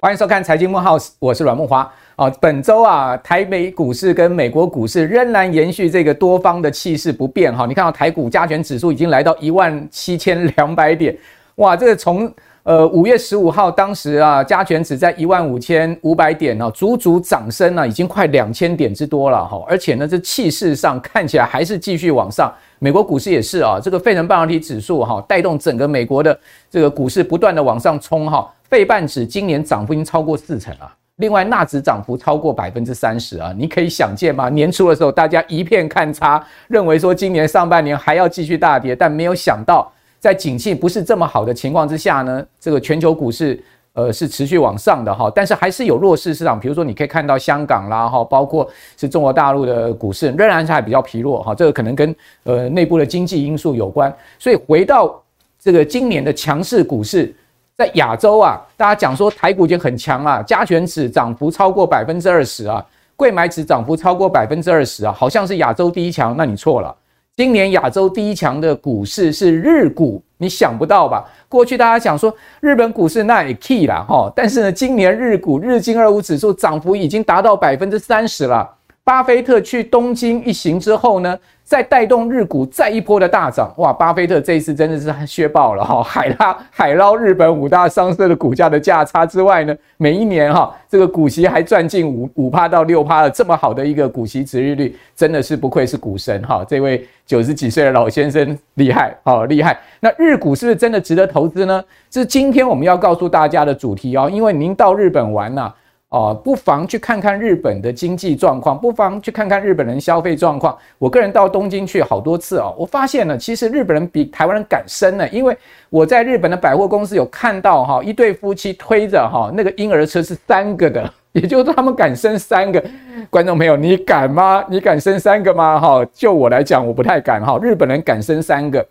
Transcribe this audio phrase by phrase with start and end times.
[0.00, 1.86] 欢迎收看《财经慕 House》，我是阮慕驊。
[2.16, 7.56] 啊，本周啊，台北股市跟美国股市仍然延续这个多方的气势不变。
[7.56, 11.16] 哈，你看到台股加权指数已经来到一万七千两百点，
[11.54, 12.32] 哇，这个从
[12.64, 19.60] 呃五月十五号当时啊，加权指在一万五千五百点哦，足足涨升了，已经快两千点之多了哈。
[19.68, 22.52] 而且呢，这气势上看起来还是继续往上。
[22.78, 26.38] 美国股市也是啊，这个费城半导体指数哈，带动整个美国的
[26.70, 28.48] 这个股市不断的往上冲哈。
[28.68, 34.48] 费半指今年涨幅已经超过四成啊，另外纳指涨幅超过百分之三十啊，你可以想见吗？
[34.48, 43.60] 年初的时候大家一片看差，认为说今年上半年还要继续大跌，但没有想到在景气不是这么好的情况之下呢，这个全球股市
[43.94, 55.20] 呃是持续往上的哈，但是还是有弱势市场，比如说你可以看到香港啦哈，包括是中国大陆的股市仍然是还比较疲弱哈，这个可能跟呃内部的经济因素有关，所以回到
[55.58, 57.34] 这个今年的强势股市。
[57.74, 62.84] 在亚洲啊，大家讲说台股已经很强了，加权指涨幅超过百分之二十啊，
[63.16, 66.94] 贵买指涨幅超过百分之二十啊，好像是亚洲第一强，那你错了。
[67.34, 71.24] 今年亚洲第一强的股市是日股，你想不到吧？
[71.48, 78.68] 过去大家讲说日本股市那也 key 啦哈，但是呢，今年日股日经二五指数涨幅已经达到百分之三十了。
[79.04, 83.92] 巴菲特去东京一行之后呢，再带动日股再一波的大涨，哇！
[83.92, 96.64] 巴菲特这一次真的是削爆了哈， 海拉海捞日本五大商社的股价的价差之外呢，每一年哈这个股息还赚进五五趴到六趴的这么好的一个股息殖利率，真的是不愧是股神哈！
[96.68, 99.76] 这位九十几岁的老先生厉害，好厉害。
[99.98, 101.82] 那日股是不是真的值得投资呢？
[102.08, 105.72] 这是今天我们要告诉大家的主题哦，因为您到日本玩呐、
[106.12, 110.76] 哦，不妨去看看日本的经济状况，不妨去看看日本人消费状况。
[110.98, 115.26] 我个人到东京去好多次哦，我发现呢，其实日本人比台湾人敢生呢。
[115.30, 115.56] 因为
[115.88, 122.84] 我在日本的百货公司有看到哈，一对夫妻推着哈那个婴儿车是三个的，也就是他们敢生三个。
[123.30, 124.62] 观众朋友，你敢吗？
[124.68, 125.80] 你敢生三个吗？
[125.80, 127.58] 哈，就我来讲，我不太敢哈。
[127.62, 128.86] 日本人敢生三个。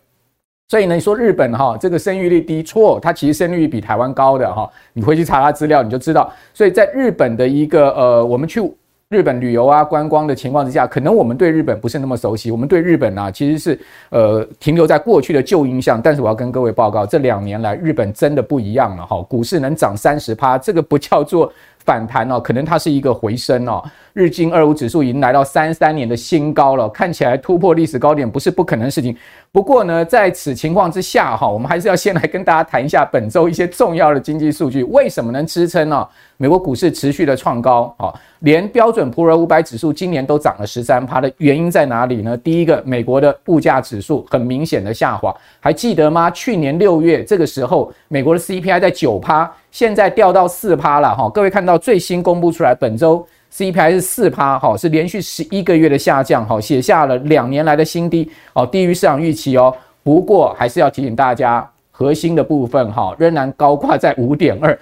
[0.68, 6.32] 所以呢，你说日本哈这个生育率低，错，它其实生育率比台湾高的哈，你回去查查资料你就知道。
[6.54, 8.62] 所以在日本的一个呃，我们去
[9.10, 13.78] 日本旅游啊观光的情况之下，可能我们对日本不是那么熟悉，我们对日本啊其实是
[14.08, 16.00] 呃停留在过去的旧印象。
[16.00, 21.52] 但是我要跟各位报告，这两年来日本真的不一样了哈，股市能涨三十趴，这个不叫做。
[21.84, 23.82] 反弹哦，可能它是一个回升哦。
[24.12, 29.16] 日经二五指数已经来到三三年的新高了，看起来突破历史高点不是不可能的事情。
[29.50, 36.06] 不过呢，在此情况之下哈，我们还是要先来跟大家谈一下本周一些重要的经济数据，为什么能支撑呢？
[36.36, 42.36] 美国股市持续的创高啊，连标准普尔五百指数今年都涨了十三趴的原因在哪里呢？
[42.36, 46.30] 第一个，美国的物价指数很明显的下滑，还记得吗？
[46.30, 49.50] 去年六月这个时候，美国的 CPI 在九趴。
[49.72, 59.74] 现在掉到四趴了哈，各位看到最新公布出来，本周 CPI 是四趴哈，是连续十一个月的下降哈，写下了两年来的新低哦，低于市场预期哦。
[60.02, 64.78] 不过还是要提醒大家，核心的部分哈仍然高挂在五点二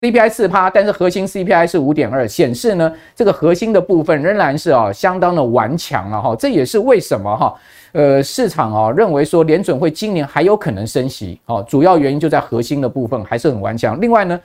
[0.00, 7.54] ，CPI 四趴，但是核心 CPI 是五点二，显示呢这个核心的部分仍然是啊相当的顽强了哈，这也是为什么哈。
[7.92, 13.98] 呃，市场啊、哦、认为说联准会今年还有可能升息，哦，主要原因就在核心的部分还是很顽强。
[13.98, 14.38] 另外呢，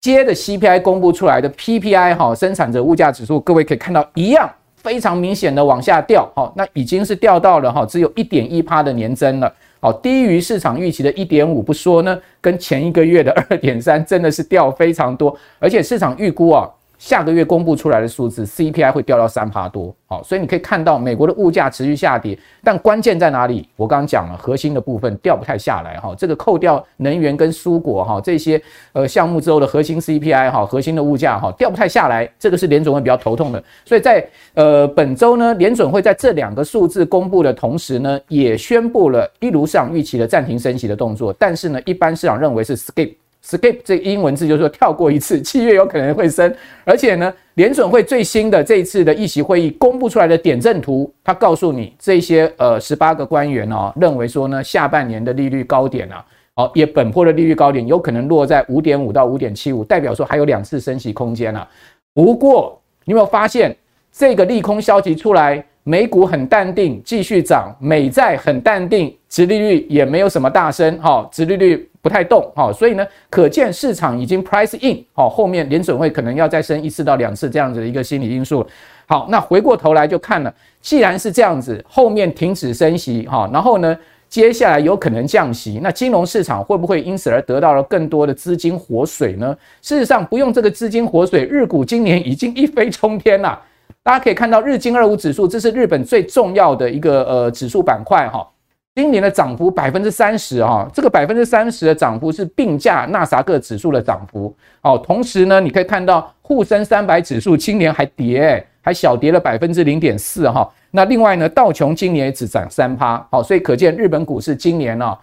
[0.00, 16.68] 接着 CPI 公布出来的 PPI 哈、生产者物价指数，各位可以看到一样非常明显的往下掉，哦，那已经是掉到了哈、只有一点一趴的年增了，好，低于市场预期的一点五不说呢，跟前一个月的二点三真的是掉非常多，而且市场预估啊。
[16.98, 23.68] 下个月公布出来的数字，CPI 会掉到三趴多，好，所以你可以看到美国的物价持续下跌，但关键在哪里？
[23.76, 28.60] 我刚刚讲了，核心的部分掉不太下来，哈，这个扣掉能源跟蔬果，哈，这些
[28.92, 43.14] 呃项目之后的核心 CPI，哈，核心的物价，哈，掉不太下来，这个是联准会比较头痛的，所以在呃本周呢，联准会在这两个数字公布的同时呢，也宣布了一如市场预期的暂停升息的动作，但是呢，一般市场认为是 skip。
[43.44, 46.52] Skip 这英文字就是说跳过一次，七月有可能会升，
[46.84, 56.22] 而且呢，联准会最新的这一次的议息会议公布出来的点阵图，它告诉你这些呃十八个官员哦，认为说呢，下半年的利率高点啊，
[56.56, 61.66] 哦也本坡的利率高点有可能落在五点五到五点七五，代表说还有两次升息空间啊。
[62.12, 63.74] 不过你有没有发现
[64.12, 71.88] 这个利空消息出来，美股很淡定继续涨，美债很淡定，殖利率也没有什么大升，哈，殖利率。
[72.08, 78.66] 不太动，好，所以呢，可见市场已经 price in，好，后面联准会可能要再升一次到两次这样子的一个心理因素。
[79.06, 83.94] 好，那回过头来就看了，既然是这样子，后面停止升息哈，然后呢，
[84.26, 89.54] 接下来有可能降息，那金融市场会不会因此而得到了更多的资金活水呢？
[89.82, 93.60] 事实上，不用这个资金活水，日股今年已经一飞冲天了。
[94.02, 98.48] 大家可以看到，日经二五指数，这是日本最重要的一个呃指数板块哈。
[98.98, 104.52] 今年的涨幅百分之三十啊，这个百分之三十的涨幅是并驾纳斯达克指数的涨幅
[104.82, 104.98] 哦。
[104.98, 110.68] 同时呢，你可以看到沪深三百指数今年还跌、欸，还小跌了百分之零点四哈。
[110.90, 115.16] 那另外呢，道琼今年也只涨三趴，好，所以可见日本股市今年呢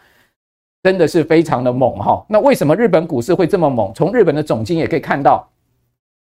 [0.82, 2.26] 真的是非常的猛哈。
[2.30, 3.92] 那为什么日本股市会这么猛？
[3.94, 5.46] 从日本的总经也可以看到。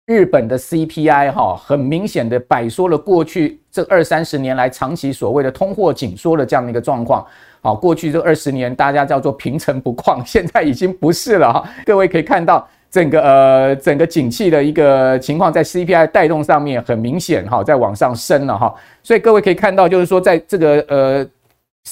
[0.09, 7.23] 日本的 CPI 哈，很明显的摆脱了过去这二三十年来长期所谓的通货紧缩的这样的一个状况。
[7.61, 11.63] 好，过去这二十年大家叫做平成不况，现在已经不是了哈。
[11.85, 18.73] 各位可以看到整个呃整个景气的一个情况，在 CPI 带动上面很明显哈，在往上升了哈。
[19.03, 21.27] 所以各位可以看到，就是说在这个呃。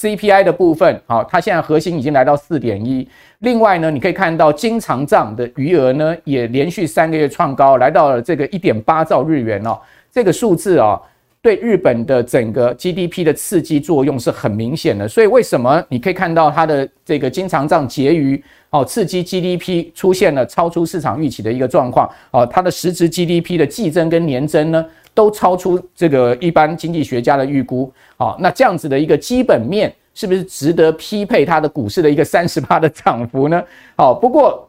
[0.00, 3.08] CPI 的部分，好，它现在核心已经来到四点一。
[3.40, 9.76] 另外呢，你可以看到经常账的余额呢，也连续三个月创高，来到了这个一点八兆日元哦。
[10.12, 11.00] 这个数字啊，
[11.42, 15.08] 对日本的整个 GDP 的刺激作用是很明显的。
[15.08, 18.40] 所以为什么你可以看到它的这个经常账结余
[18.70, 24.86] 哦，刺激 GDP 出现了超出市场预期的一个状况哦，它的实质 GDP 的季增跟年增呢？
[25.18, 33.60] 都超出这个一般经济学家的预估，好，那这样子的一个基本面是不是值得匹配它的股市的一个三十趴的涨幅呢？
[33.96, 34.68] 好，不过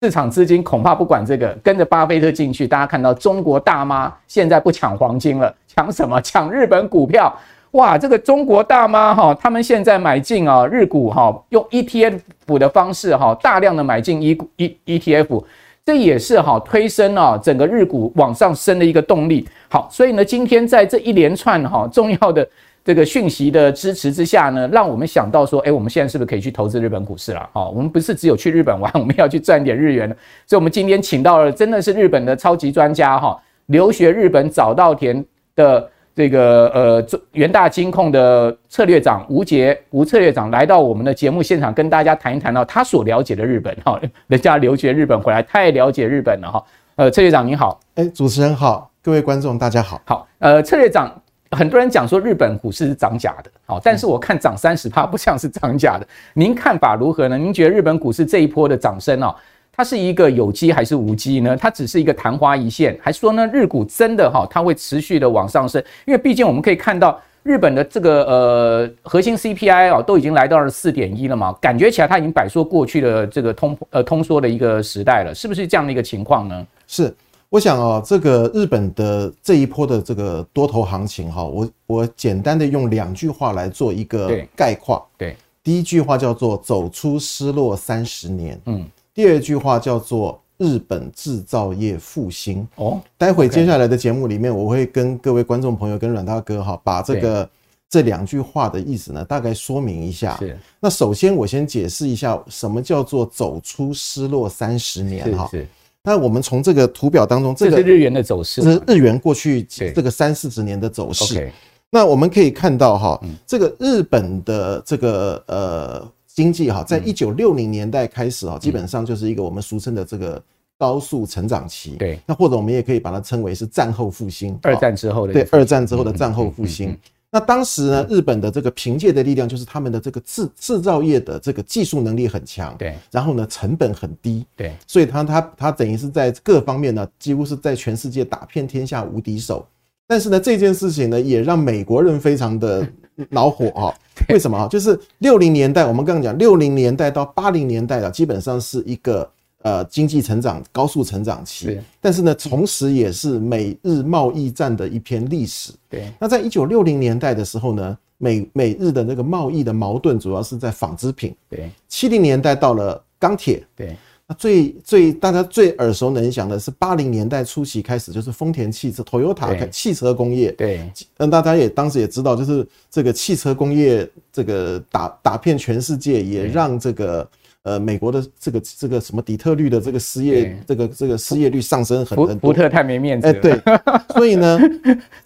[0.00, 6.20] 市场资金恐怕不管这个，跟着巴菲特进去，大家看到中国大妈现在不抢黄金了，抢什么？
[6.22, 7.36] 抢日本股票，
[7.72, 12.20] 哇，这个中国大妈哈，他们现在买进啊日股哈，用 ETF
[12.60, 15.42] 的方式哈，大量的买进 E E ETF。
[15.90, 19.44] 这也是哈推升啊整个日股往上升的一个动力。
[19.68, 22.48] 好，所以呢，今天在这一连串哈重要的
[22.84, 27.50] 这个讯息的支持之下呢，让我们想到说，哎，我们现在是不是可以去投资日本股市了？
[27.52, 30.08] 好，我们不是只有去日本玩，我们要去赚点日元。
[30.46, 35.24] 所以，我们今天请到了真的是日本的超级专家哈，留学日本早稻田
[35.56, 35.90] 的。
[36.14, 46.64] 这个呃，元大金控的策略长吴杰吴策略长来到我们的节目现场，跟大家谈一谈到他所了解的日本哈，人家留学日本回来，太了解日本了哈。
[46.96, 50.00] 呃，策略长您好，哎，主持人好，各位观众大家好。
[50.04, 51.10] 好，呃，策略长，
[51.52, 57.38] 很多人讲说日本股市是涨假的，好，但是我看涨三十趴不像是涨假的，您看法如何呢？
[57.38, 59.34] 您觉得日本股市这一波的涨升啊？
[59.80, 61.56] 它是一个有机还是无机呢？
[61.56, 65.82] 它只是一个昙花一现，还是说呢，日股真的哈，它会持续的往上升？
[66.04, 76.66] 因为毕竟我们可以看到日本的这个呃核心 CPI 啊，都已经来到了四点一了嘛，感觉起来它已经摆脱过去的这个通呃通缩的一个时代了，是不是这样的一个情况呢？
[76.86, 77.14] 是，
[77.48, 85.02] 我想哦，这个日本的这一波的这个多头行情哈，我我简单的用两句话来做一个概括。
[85.16, 85.34] 对，
[85.64, 88.60] 第一句话叫做走出失落三十年。
[88.66, 88.84] 嗯。
[89.14, 97.48] 第二句话叫做日本制造业复兴哦，待会接下来的节目里面，我会跟各位观众朋友跟阮大哥哈，把这个
[97.88, 100.36] 这两句话的意思呢，大概说明一下。
[100.38, 105.48] 是，那首先我先解释一下什么叫做走出失落三十年哈。
[105.50, 105.66] 是，
[106.02, 111.50] 那我们从这个图表当中，这个是日元的走势，这是日元过去这个三四十年的走势。
[111.90, 116.12] 那我们可以看到哈，这个日本的这个呃。
[116.40, 120.42] 经济哈，在一九六零年代开始啊，基本上就是一个我们俗称的这个
[120.78, 121.96] 高速成长期。
[121.96, 124.58] 对，那或者我们也可以把它称为是战后复兴。
[124.62, 126.96] 二战之后的对，二战之后的战后复兴。
[127.30, 132.74] 那当时呢，日本的这个凭借的力量就是他们的这个制制造业的这个技术能力很强。
[132.78, 134.46] 对，然后呢，成本很低。
[134.56, 139.66] 对，所以他他他等于是在各方面呢，几乎是在全世界打遍天下无敌手。
[140.10, 142.84] 但是呢，这件事情呢，也让美国人非常的。
[143.28, 143.92] 恼火啊！
[144.30, 144.66] 为什么啊？
[144.68, 151.78] 就是六零年代，我们刚刚讲六零年代到八零年代啊，基本上是一个呃经济成长高速成长期。
[152.00, 155.70] 但是呢，同时也是美日贸易战的一篇历史。
[155.90, 156.10] 对。
[156.18, 161.36] 那在一九六零年代的时候呢，美美日的那个贸易的矛盾主要是在纺织品。
[161.50, 161.70] 对。
[161.88, 163.62] 七零年代到了钢铁。
[163.76, 163.94] 对。
[164.38, 170.52] 最最大家最耳熟能详的是八零年代初期开始，就是丰田汽车 Toyota 汽车工业。
[170.52, 177.28] 对，那大家也当时也知道，就是这个汽车工业这个打打遍全世界，也让这个。
[177.62, 182.50] 呃，美国的这个这个什么底特律的这个失业，这个这个失业率上升很很多。
[182.50, 183.32] 福特太没面子了。
[183.32, 183.60] 哎，对，
[184.16, 184.58] 所以呢，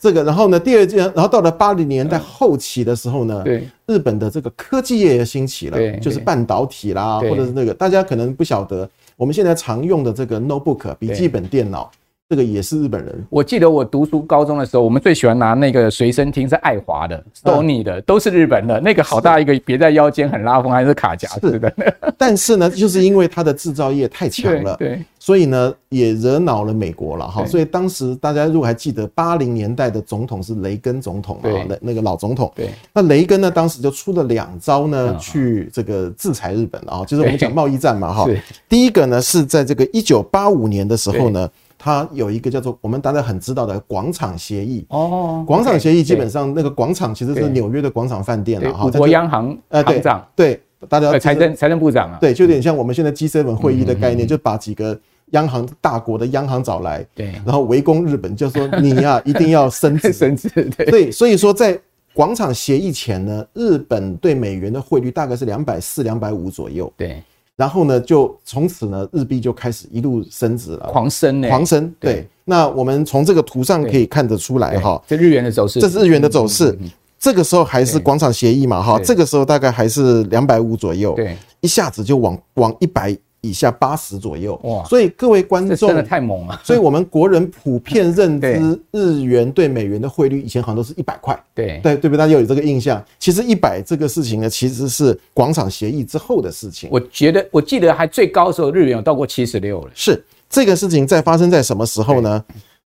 [0.00, 11.88] 这个然后呢，第二件，然后到了八零年代后期的时候呢，对，日本的这个科技业也兴起了，就是半导体啦，或者是那个大家可能不晓得，我们现在常用的这个 notebook 笔记本电脑，
[12.26, 13.26] 这个也是日本人。
[13.28, 18.81] 我记得我读书高中的时候，我们最喜欢拿那个随身听是爱华的、Sony 的，都是日本的。
[18.81, 21.73] 那个好大一个，别在腰间很拉风，还是卡夹式的。
[22.16, 27.45] 但是呢，就是因为它的制造业太强了， 对，对，所以呢也惹恼了美国了哈。
[27.45, 32.50] 所以当时大家如果还记得八零年代的总统是雷根总统嘛，那那个老总统。
[32.57, 38.26] 对，那雷根呢当时就出了两招呢，去这个制裁日本啊，就是我们讲贸易战嘛哈。
[38.66, 41.47] 第一个呢是在这个一九八五年的时候呢。
[41.84, 44.86] 它有一个叫做我们大家很知道的广场协议。
[44.88, 48.90] 哦，广场协议基本上那个广场其实是纽约的广场饭店了哈。
[48.92, 50.26] 国央行呃行长。
[50.34, 54.98] 对，大家财政财政部长啊，对，就有点像我们现在 G7 会议的概念，就把几个
[55.32, 60.48] 央行大国的央行找来，对，然后围攻日本，就说你呀 一定要升值升值，
[60.88, 61.78] 对，所以说在
[62.14, 67.22] 广场协议前呢，日本对美元的汇率大概是两百四两百五左右，对。
[67.56, 71.92] 然后呢，就从此呢，日币就开始一路升值了，狂升呢，狂升。
[72.00, 76.76] 对，那我们从这个图上可以看得出来哈，这日元的走势，这是日元的走势。
[77.18, 83.16] 这个时候还是广场协议嘛哈，这个时候大概还是两百五左右，对，一下子就往往一百。
[83.44, 86.58] 以下八十左右哇，所以各位观众真的太猛了。
[86.64, 91.38] 所以我们国人普遍认知 日元对美元的汇率，以前好像都是一百块。
[91.54, 92.18] 对对对不对？
[92.18, 93.04] 大家有这个印象。
[93.18, 96.88] 其实一百这个事情呢，其实是广场协议之后的事情。
[96.90, 99.90] 我觉得我记得还最高的时候，日元有到过七十六了。
[99.94, 102.42] 是这个事情在发生在什么时候呢？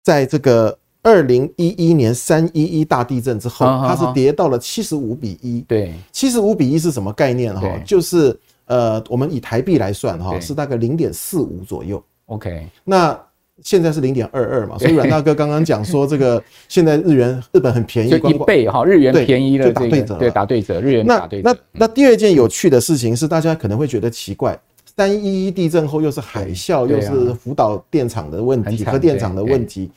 [0.03, 5.61] 在这个二零一一年三一一大地震之后，它是跌到了七十五比一。
[5.67, 7.77] 对，七十五比一是什么概念哈？
[7.85, 8.39] 就是。
[8.65, 12.03] 呃，我们以台币来算哈，是大概零点四五左右。
[12.25, 13.17] OK，那
[13.61, 21.49] 现在是零点二二嘛，所以阮大哥刚刚讲说，这个现在日元日本很便宜， 就一倍哈，日元便宜了，打对折，对打对折，日元打对折。
[21.49, 24.59] 那那那第二件有趣的事情是，大家可能会觉得奇怪，
[24.97, 29.91] 三一一地震后又是海啸，又是福岛电厂的问题，核电厂的问题。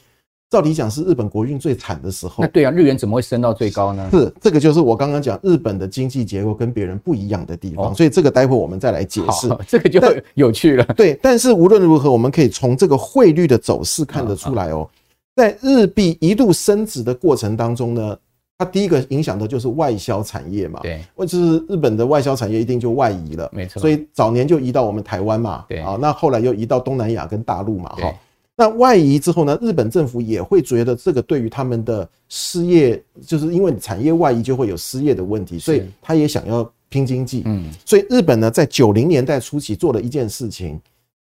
[0.50, 4.08] 照理讲是日本国运最惨的时候，那对啊，日元怎么会升到最高呢？
[4.10, 10.00] 是这个就是我刚刚讲日本的经济结构跟别人不一样的地方，所以这个待会我们再来解释， 这个就
[10.34, 10.84] 有趣了。
[10.96, 14.88] 对，但是无论如何，我们可以从这个汇率的走势看得出来哦，
[15.36, 18.16] 在日币一度升值的过程当中呢，
[18.56, 25.80] 它第一个影响的就是外销产业嘛，对，或者是日本的外销产业一定就外移了，没错，所以早年就移到我们台湾嘛，对。
[25.80, 28.14] 啊，那后来又移到东南亚跟大陆嘛，哈。
[28.60, 37.44] 那外移之后呢，日本政府也会觉得这个对于他们的失业，就是因为产业外移就会有失业的问题，所以他也想要拼经济。
[37.46, 40.80] 嗯，所以日本呢，在九零年代初期做了一件事情，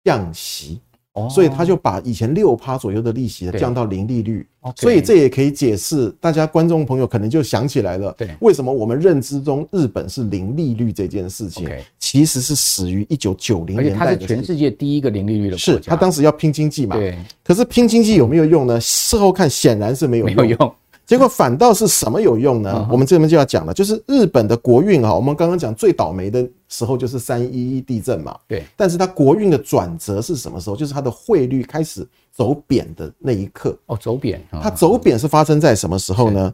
[0.04, 0.82] 降息。
[1.30, 18.80] 所以他就把以前六趴左右的利息降到零利率，所以这也可以解释大家观众朋友可能就想起来了，对，为什么我们认知中日本是零利率这件事情，其实是始于一九九零年代，它是全世界第一个零利率的国家，是他当时要拼经济嘛，对，可是拼经济有没有用呢？
[18.80, 20.76] 事后看显然是没有用。
[21.04, 22.88] 结果反倒是什么有用呢？
[22.90, 25.14] 我们这边就要讲了，就是日本的国运啊。
[25.14, 28.36] 我们刚刚讲最倒霉的时候就是三一一地震嘛。
[28.48, 28.64] 对。
[28.76, 30.76] 但是它国运的转折是什么时候？
[30.76, 33.78] 就是它的汇率开始走贬的那一刻。
[33.86, 34.42] 哦，走贬。
[34.50, 36.52] 它走贬是发生在什么时候呢？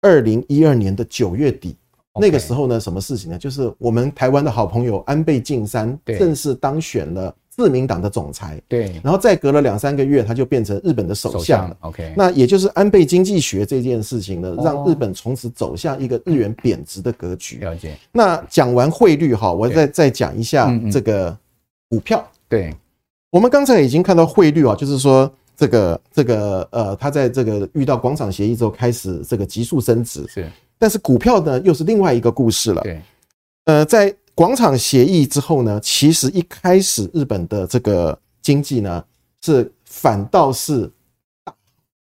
[0.00, 1.76] 二零一二年的九月底，
[2.20, 3.36] 那个时候呢，什么事情呢？
[3.36, 7.34] 就是我们台湾的好朋友安倍晋三正式当选了。
[7.56, 11.76] 自民党的总裁，对，然后再隔了两三个月，他就变成日本的首相了。
[11.80, 17.56] OK，那也就是安倍经济学这件事情呢，让日本从此走向一个日元贬值的格局。
[17.60, 17.96] 了解。
[18.12, 21.34] 那讲完汇率哈，我再再讲一下这个
[21.88, 22.22] 股票。
[22.46, 22.76] 对，
[23.30, 30.22] 我们刚才已经看到汇率啊，就是说这个这个呃，它在这个遇到广场协议之后开始这个急速升值。
[30.28, 30.46] 是，
[30.78, 32.82] 但是股票呢，又是另外一个故事了。
[32.82, 33.00] 对，
[33.64, 34.14] 呃，在。
[34.36, 39.02] 广场协议之后呢，其实一开始日本的这个经济呢
[39.40, 40.88] 是反倒是
[41.42, 41.54] 大，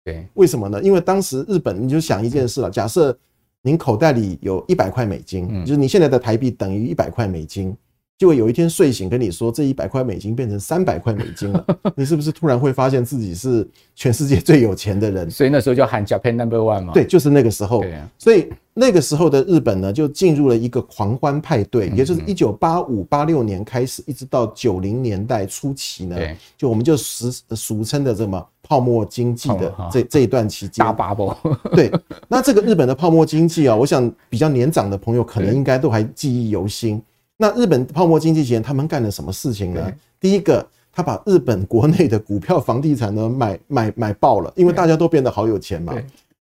[0.04, 0.80] 对，为什么呢？
[0.80, 3.18] 因为当时日本你就想一件事了，假设
[3.62, 7.76] 您口袋里有一百块美金，就是你现在的台币等于一百块美金。
[8.20, 15.30] 结果有一天睡醒，跟你说这一百块美金变成三百块美金了， 你是不是突然会发现自己是全世界最有钱的人？
[15.30, 16.92] 所以那时候就喊 Japan Number One 嘛。
[16.92, 17.80] 对，就是那个时候。
[17.80, 18.06] 对啊。
[18.18, 26.18] 所以那个时候的日本呢，就进入了一个狂欢派对，也就是一九八五八六年开始，一直到九零年代初期呢，
[26.58, 30.84] 就我们就俗俗称的什么泡沫经济的这这一段期间。
[30.84, 31.34] 大 bubble。
[31.74, 31.90] 对。
[32.28, 37.00] 那这个日本的泡沫经济啊，我想比较年长的朋友可能应该都还记忆犹新。
[37.40, 39.90] 那日本泡沫经济前，他们干了什么事情呢？
[40.20, 45.94] 第一个，他把日本国内的股票、房地产呢买买买爆了，因为大家都变得好有钱嘛。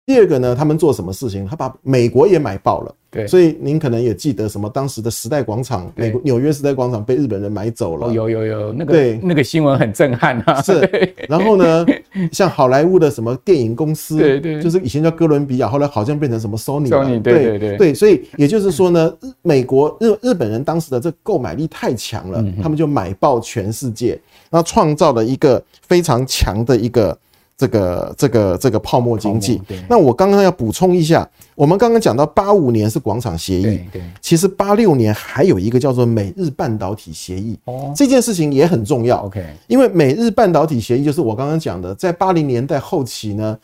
[0.05, 1.47] 第二个呢，他们做什么事情？
[1.47, 2.93] 他把美国也买爆了。
[3.11, 8.13] 对，所以您可能也记得什么当时的时代广场，美国纽约时代广场被日本人买走了。
[8.13, 10.61] 有有有，那个对那个新闻很震撼啊。
[10.63, 11.87] 是，然后呢，
[12.31, 16.89] 像好莱坞的什么电影公司，对对，就是以前叫哥伦比亚，后来好像变成什么 Sony。
[16.89, 19.11] Sony 对对对对，所以也就是说呢，
[19.41, 24.19] 美国日日本人当时的这个购买力太强了，他们就买爆全世界，
[24.51, 27.17] 然后创造了一个非常强的一个。
[27.59, 43.59] 这个这个这个泡沫经济，那我刚刚要补充一下，我们刚刚讲到八五年是广场协议，对对，其实八六年还有一个叫做美日半导体协议，哦，这件事情也很重要，OK，因为美日半导体协议就是我刚刚讲的，在八零年代后期呢，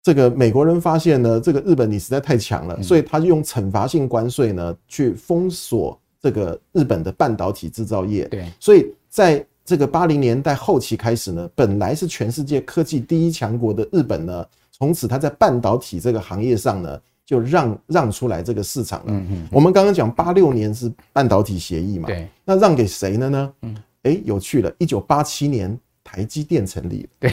[0.00, 9.44] 这个美国人发现呢，这个日本你实在太强了，所以他就用惩罚性关税呢去封锁这个日本的半导体制造业，对，所以在。
[9.70, 19.12] 这个八零年代后期开始呢，本来是全世界科技第一强国的日本呢，从此它在半导体这个行业上呢，就让让出来这个市场了。
[19.12, 19.48] 嗯嗯。
[19.52, 22.08] 我们刚刚讲八六年是半导体协议嘛？
[22.08, 22.26] 对。
[22.44, 23.52] 那让给谁了呢？
[23.62, 23.76] 嗯。
[24.02, 27.08] 哎，有趣了，一九八七年台积电成立了。
[27.20, 27.32] 对。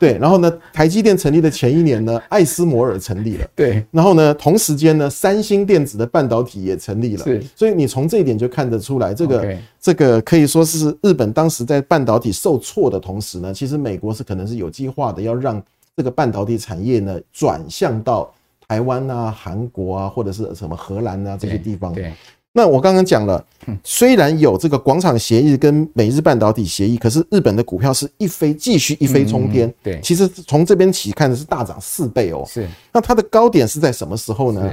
[0.00, 3.46] 对，然后呢，台积电成立的前一年呢，艾斯摩尔成立了。
[3.54, 7.24] 对，然后呢，同时间呢，三星电子的半导体也成立了。
[7.24, 15.62] 是，所以你从这一点就看得出来，这个这个可以说是日本当时在半导体受挫的同时呢，其实美国是可能是有计划的要让
[15.94, 18.32] 这个半导体产业呢转向到
[18.66, 21.92] 台湾啊、韩国啊，或者是什么荷兰啊这些地方。
[21.92, 22.10] 对。
[22.52, 23.44] 那我刚刚讲了，
[23.84, 29.72] 虽然有这个广场协议跟美日半导体协议，可是日本的股票是一飞继续一飞冲天。
[29.82, 32.44] 对，其实从这边起看的是大涨四倍哦。
[32.48, 34.72] 是，那它的高点是在什么时候呢？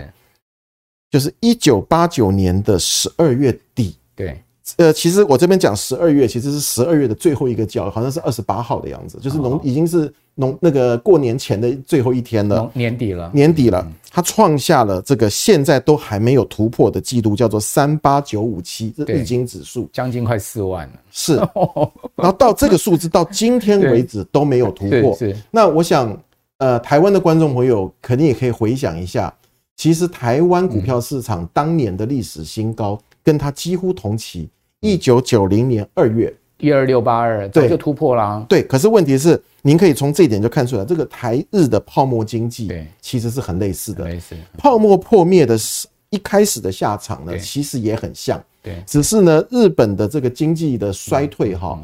[1.11, 3.95] 就是一九八九年的十二月底。
[4.15, 4.43] 对。
[4.75, 19.89] 呃，其实我这边讲十二月，其实是十二月的最后一个交易，好像是二十八号的样子，就是农已经是农那个过年前的最后一天了，年底了，年底了，它创下了这个现在都还没有突破的记录，叫做三八九五七，这日经指数。
[19.93, 21.37] 将近快四万了，是，
[22.15, 25.35] 然后到这个数字到今天为止都没有突破，是。
[25.49, 26.15] 那我想，
[26.57, 29.33] 呃，台湾的观众朋友肯定也可以回想一下，
[29.77, 34.49] 其实台湾股票市场当年的历史新高，跟它几乎同期。
[34.81, 38.45] 一九九零年二月，一二六八二，这就突破了啊。
[38.47, 44.05] 对，可是问题是，您可以从这一点就看出来，这个台日的泡沫经济，其实是很类似的。
[44.05, 48.41] 类似泡沫破灭的是一开始的下场呢，其实也很像。
[48.61, 51.79] 对，只是呢，日本的这个经济的衰退哈，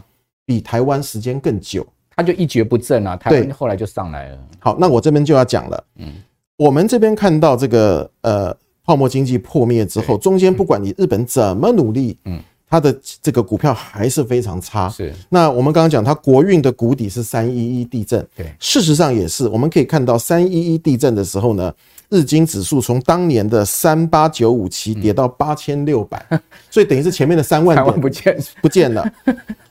[0.45, 3.17] 比台湾时间更久，它就一蹶不振啊。
[3.17, 4.37] 台湾后来就上来了。
[4.59, 5.83] 好，那我这边就要讲了。
[5.95, 6.13] 嗯，
[6.57, 12.39] 我们这边看到这个呃泡沫经济破灭之后，中间不管你日本怎么努力，嗯。
[12.73, 14.89] 它的这个股票还是非常差。
[14.89, 18.27] 是，那我们刚刚讲，它国运的谷底是三一一地震。
[18.35, 19.47] 对，事实上也是。
[19.47, 21.71] 我们可以看到，三一一地震的时候呢，
[22.09, 26.25] 日经指数从当年的三八九五七跌到八千六百，
[26.71, 29.07] 所以等于是前面的三万点 不见不见了。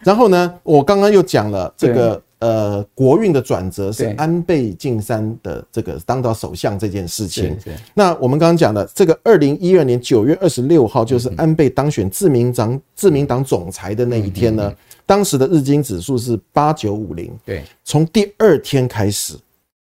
[0.04, 2.22] 然后呢，我刚刚又讲了这个。
[2.42, 7.56] 呃，国运的转折是安倍晋三的这个当到首相这件事情。
[7.94, 14.74] 那我们刚刚讲的这个二零一二年九月二十六号，就是安倍当选自民党自民党总裁的那一天呢。
[15.06, 17.32] 当时的日经指数是八九五零。
[17.44, 19.36] 对，从第二天开始，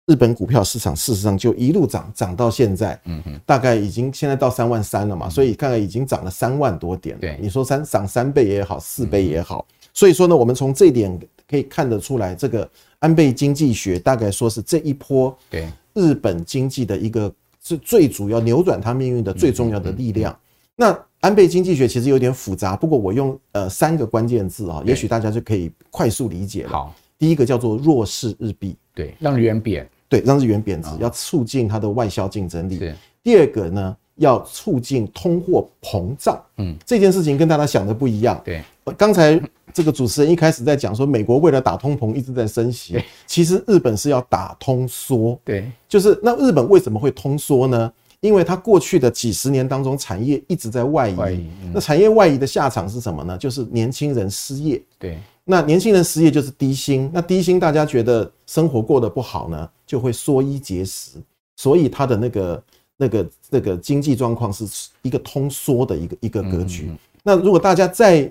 [0.07, 3.01] 日本股票市场事实上就一路涨涨到现在。
[3.05, 7.17] 嗯哼，大概已经现在到三万三了嘛，所以看看已经涨了三万多点。
[7.21, 9.65] 对，你说三涨三倍也好，四倍也好。
[9.95, 11.17] 所以说呢，我们从这一点。
[11.51, 15.69] 可以看得出来，这个安倍经济学大概说是这一波对。
[15.93, 20.39] 日本经济的一个是最主要扭转它命运的最重要的力量。
[20.77, 26.71] 那安倍经济学其实有点复杂，不过我用呃三个关键字啊，也许大家就可以快速理解了。
[26.71, 32.95] 好，第一个叫做弱势日币，对，让日元贬，对，让日元贬值，要促进它的外销竞争力。
[33.23, 36.41] 第二个呢，要促进通货膨胀。
[36.57, 38.41] 嗯，这件事情跟大家想的不一样。
[38.45, 38.63] 对，
[38.97, 39.39] 刚才。
[39.73, 45.39] 这个主持人一开始在讲说，美国为了打通膨一直在升息，其实日本是要打通缩。
[45.45, 47.93] 对，就是那日本为什么会通缩呢？
[48.19, 51.47] 因为它过去的几十年当中，产业一直在外移。
[51.73, 53.39] 那产业外移的下场是什么呢？
[53.39, 54.83] 就是年轻人失业。
[54.99, 57.09] 对，那年轻人失业就是低薪。
[57.15, 61.13] 那低薪大家觉得生活过得不好呢，就会缩衣节食。
[61.55, 62.61] 所以它的那个
[63.01, 64.67] 那个那个经济状况是
[65.01, 66.91] 一个通缩的一个一个格局。
[67.23, 68.31] 那如果大家再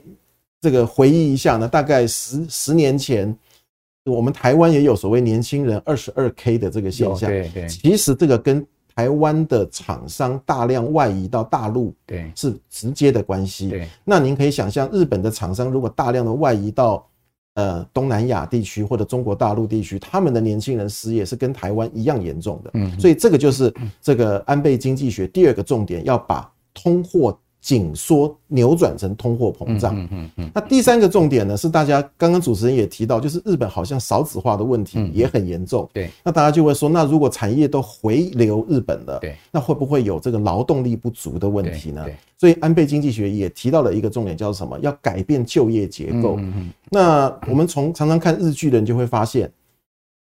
[0.61, 3.35] 这个回忆一下呢，大概十十年前，
[4.05, 7.27] 我们台湾也有所谓年轻人二十二 K 的这个现象。
[7.27, 8.63] 对对，其实这个跟
[8.95, 13.69] 台湾的厂商大量外移到大陆，对，是直接的关系。
[13.69, 17.07] 对，那您可以想象，日本的厂商如果大量的外移到
[17.59, 22.71] 呃东南亚地区或者中国大陆地区，他们的年轻人失业是跟台湾一样严重的。
[22.75, 27.37] 嗯，所以这个就是这个安倍经济学第二个重点，要把通货。
[27.61, 29.95] 紧缩扭转成通货膨胀。
[29.99, 30.51] 嗯嗯嗯。
[30.53, 35.87] 那第三个重点呢，是大家刚刚主持人也提到，就是日本好像少子化的问题也很严重。
[35.93, 36.09] 对。
[36.23, 42.03] 那大家就会说，那如果产业都回流日本了，对，那会不会有这个劳动力不足的问题呢？
[42.05, 42.15] 对。
[42.37, 44.79] 所以安倍经济学也提到了一个重点，叫什么？
[44.79, 46.35] 要改变就业结构。
[46.37, 46.69] 嗯嗯。
[46.89, 49.51] 那我们从常常看日剧的人就会发现。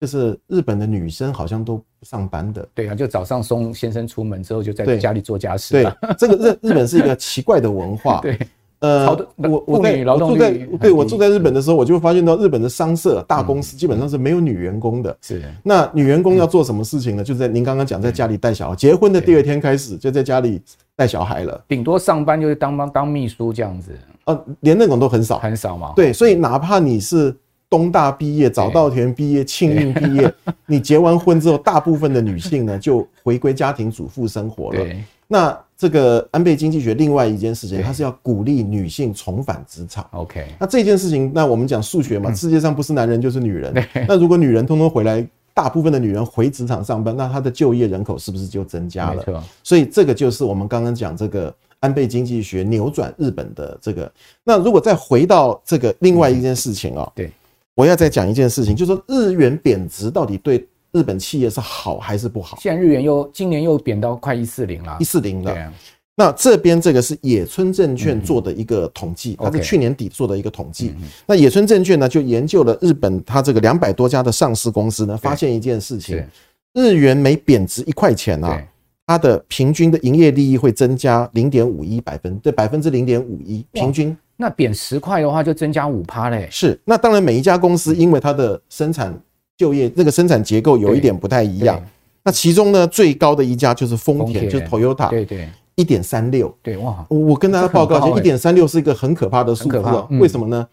[0.06, 5.74] 就是日本的女生好像都不上班的，对啊，就早上送先生出门之后，就在家里做家事。
[5.74, 8.20] 对，这个日日本是一个奇怪的文化。
[8.22, 8.38] 对，
[8.82, 15.18] 呃，我我在我住在对我住在日本的时候，我就会发现到日本的商社大公司基本上是没有女员工的。
[15.22, 17.24] 是，那女员工要做什么事情呢？
[17.24, 20.62] 就在您刚刚讲，在家里带小孩，结婚的第二天开始就在家里
[20.96, 21.66] 带小孩了。
[21.68, 23.90] 顶多上班就是当当当秘书这样子。
[24.26, 25.94] 呃，连那种都很少，很少嘛。
[25.96, 27.36] 对，所以哪怕你是。
[27.70, 30.34] 东大毕业，早稻田毕业，庆应毕业。
[30.66, 34.86] 你结完婚之后，大部分的女性呢就回归家庭主妇生活了。
[35.28, 40.08] 那这个安倍经济学另外一件事情，它是要鼓励女性重返职场。
[40.12, 43.74] OK，那这件事情，那我们讲数学嘛，世界上不是男人就是女人。
[44.08, 49.44] 那如果女人通通回来，大部分的女人回职场上班，那她的就业人口是不是就增加了？
[49.64, 54.10] 所以这个就是我们刚刚讲这个安倍经济学扭转日本的这个。
[54.44, 57.32] 那如果再回到这个另外一件事情啊，对。
[57.76, 62.58] 我要再讲一件事情，就是说日元贬值到底对日本企业是好还是不好？
[62.62, 65.52] 现在日元又今年又贬到快一四零了，一四零了。
[65.54, 65.74] 啊。
[66.18, 70.96] 那这边这个是野村证券做的一个统计，它是去年底做的一个统计。
[71.28, 76.26] 那野村证券呢，就研究了日本它这个两百多家的上市公司呢，发现一件事情：
[76.74, 78.66] 日元每贬值一块钱啊，
[79.06, 84.16] 它的平均的营业利益会增加零点五一百分，对，百分之零点五一平均。
[84.38, 86.48] 那贬十块的话，就增加五趴嘞。
[86.52, 89.18] 是，那当然每一家公司因为它的生产
[89.58, 91.82] 就业那个生产结构有一点不太一样。
[92.24, 95.10] 那其中呢，最高的一家就是丰田，就是 Toyota。
[95.10, 96.54] 对对，一点三六。
[96.62, 99.82] 对哇，我跟大家报告一下，一点三六是一个很可怕的数字。
[100.20, 100.68] 为什么呢？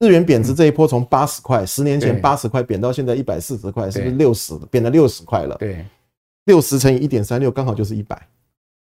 [0.00, 5.56] 日元贬值这一波从八十块，十年前八十块贬到现在一百四十块，是不是六十贬了六十块了？
[5.58, 5.82] 对，
[6.44, 8.20] 六十乘以一点三六，刚好就是一百。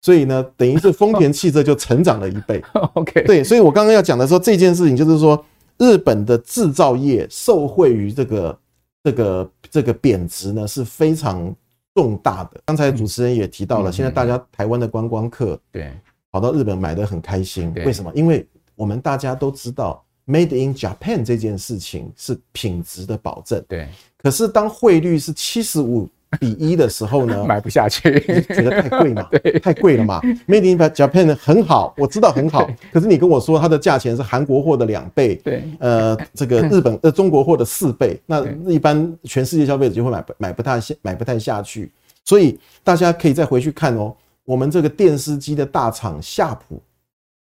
[0.02, 2.62] 所以呢，等于是丰田汽车就成长了一倍。
[2.94, 5.44] OK，对，所以我刚刚要讲的时候，这件事情就是说，
[5.76, 8.58] 日本的制造业受惠于这个
[9.04, 11.54] 这个这个贬值呢是非常
[11.94, 12.60] 重大的。
[12.64, 15.92] 刚才主持人也提到了，现在大家台湾的观光客对
[16.30, 18.10] 跑到日本买的很开心，为什么？
[18.14, 23.62] 因为我们大家都知道，Made in Japan 这件事情是品质的保证。
[23.68, 23.86] 对，
[24.16, 26.08] 可是当汇率是七十五。
[26.38, 30.20] 比一的时候呢，买不下去，觉得太贵嘛， 对，太贵了嘛。
[30.46, 41.90] Made in Japan 很好，我知道很好，可是你跟我说它的价钱是韩国货的两倍，对，呃，这个 日本呃中国货的四倍，那一般全世界消费者就会买不买不太下买不太下去。
[42.24, 44.14] 所以大家可以再回去看哦，
[44.44, 46.80] 我们这个电视机的大厂夏普，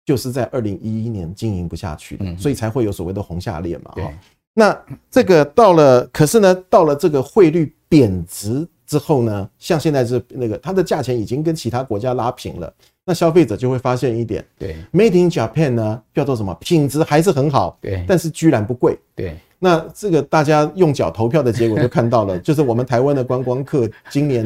[0.04, 4.12] 就是在二零一一年经营不下去的，所以才会有所谓的红下列嘛，哈。
[4.56, 4.76] 那
[5.10, 16.52] 这个到了，可是呢，到了这个汇率贬值之后呢，像现在是那个它的价钱已经跟其他国家拉平了，那消费者就会发现一点，对，Made in Japan 呢叫做什么？
[16.54, 19.36] 品质还是很好，对，但是居然不贵，对。
[19.60, 24.44] 那这个大家用脚投票的结果就看到了， 就是我们台湾的观光客今年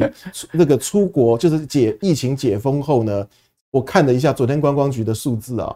[0.51, 3.27] 那个出国，就是解疫情解封后呢，
[3.71, 5.75] 我看了一下昨天观光局的数字啊。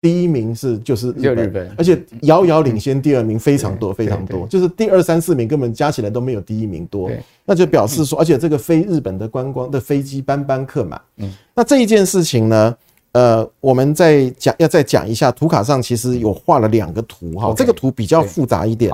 [0.00, 7.08] 第一名是就是日本，而且遥遥领先第二名非常多非常多，就是第二三四名根本加起来都没有第一名多，
[7.44, 11.00] 那就表示说，而且这个非日本的观光的飞机班班客满。
[11.18, 12.76] 嗯，那这一件事情呢，
[13.12, 18.92] 呃，我们再讲要再讲一下，图卡上其实有画了两个图哈，这个图比较复杂一点。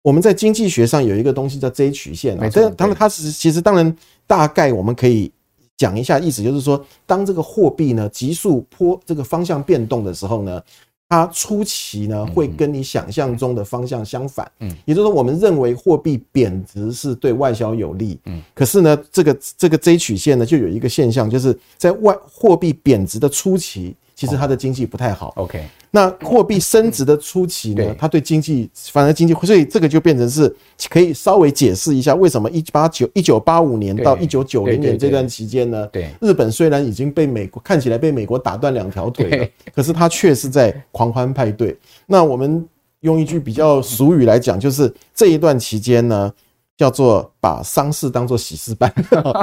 [0.00, 3.94] 我们在经济学上有一个东西叫 J 曲线啊，这当然它是其实当然
[4.26, 5.30] 大概我们可以。
[5.76, 10.62] 讲一下意思，就是说，当这个货币呢急速坡这个方向变动的时候呢，
[11.08, 14.50] 它初期呢会跟你想象中的方向相反。
[14.60, 18.18] 嗯，也就是说，我们认为货币贬值是对外销有利。
[18.24, 23.94] 嗯，可是呢，这个这个 J 曲线呢就有一个现象，就是在外货币贬值的初期。
[24.16, 25.32] 其实它的经济不太好。
[25.36, 30.52] OK，那货币升值的初期呢，它对经济反而经济，所以这个就变成是
[30.88, 41.76] 可以稍微解释一下为什么一八九一九八五年到一九九零年这段期间呢，对日本虽然已经被美国看起来被美国打断两条腿了， 可是它却是在狂欢派对。
[42.06, 42.66] 那我们
[43.00, 46.32] 用一句比较俗语来讲，就是这一段期间呢。
[46.76, 48.92] 叫做把丧事当做喜事办，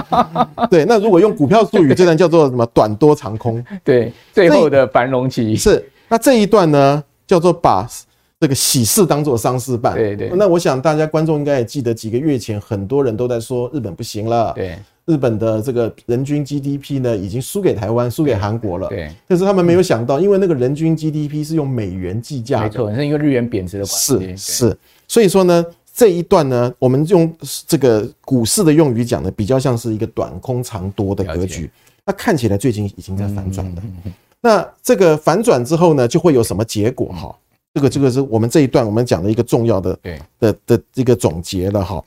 [0.70, 0.86] 对。
[0.86, 2.64] 那如果用股票术语，这段叫做什么？
[2.68, 3.64] 短多长空。
[3.84, 5.84] 对，最后的繁荣期是。
[6.08, 7.88] 那这一段呢，叫做把
[8.40, 9.96] 这个喜事当做丧事办。
[9.96, 10.32] 对对。
[10.36, 14.54] 那我想大家观众应该也记得，几个月前很多人都在说日本不行了。
[14.56, 14.78] 对。
[15.06, 18.88] 日本的这个人均 GDP 呢，已经输给台湾，输给韩国了。
[18.90, 19.10] 对。
[19.28, 22.66] 但是他们没有想到，因为那个人均 GDP 是用美元计价的。
[22.66, 24.36] 没错，是因为日元贬值的关系。
[24.38, 24.78] 是是。
[25.08, 25.66] 所以说呢，
[25.96, 27.32] 这一段呢，我们用
[27.68, 31.70] 这个股市的用语讲的，比较像是一个短空长多的格局。
[32.04, 33.84] 那看起来最近已经在反转了。
[34.42, 37.14] 那这个反转之后呢，就会有什么结果？
[37.14, 37.34] 哈，
[37.76, 42.04] 这个这个是我们这一段我们讲的一个重要的对的的这个总结了哈。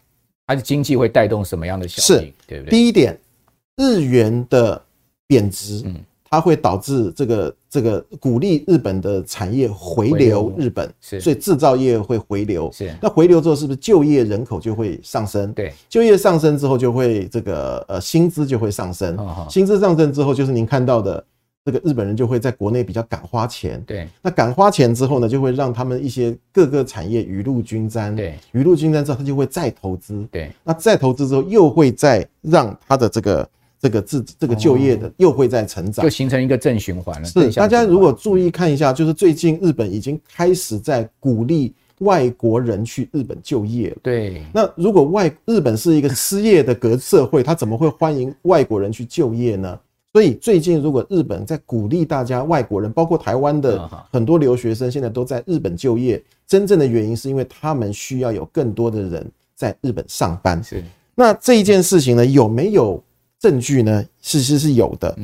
[0.47, 2.27] 它的经济会带动什么样的效应？
[2.27, 2.71] 是，对不对？
[2.71, 3.19] 第一点，
[3.77, 4.83] 日元的
[5.27, 5.97] 贬值，嗯，
[6.29, 12.91] 它会导致这个这个鼓励日本的产业回流日本，是，所以制造业会回流，是。
[13.03, 15.53] 那回流之后，是不是就业人口就会上升？
[15.53, 19.15] 对，就业上升之后，就会这个呃薪资就会上升，
[19.51, 21.23] 薪资上升之后，就是您看到的。
[21.67, 24.07] 这个日本人就会在国内比较敢花钱，对。
[24.23, 28.37] 那敢花钱之后呢，就会让他们一些各个产业雨露均沾，对。
[28.53, 30.49] 雨露均沾之后，他就会再投资，对。
[30.63, 33.49] 那再投资之后，又会再让他的这个
[33.81, 37.29] 这个自这个就业的又会在成长，就形成一个正循环了。
[37.29, 43.97] 是，大家如果注意看一下，就是最近日本已经开始在鼓励外国人去日本就业了。
[44.03, 44.43] 对。
[44.53, 49.79] 那如果外日本是一个失业的格社会，他怎么会欢迎外国人去就业呢？
[50.13, 60.65] 所以最近，如果日本在鼓励大家外国人，包括台湾的很多留学生，现在都在日本就业，真正的原因是因为他们需要有更多的人在日本上班。
[60.65, 60.83] 是，
[61.15, 63.03] 那这一件事情呢，有没有
[63.41, 64.05] 证据呢？
[64.21, 65.17] 其实是有的。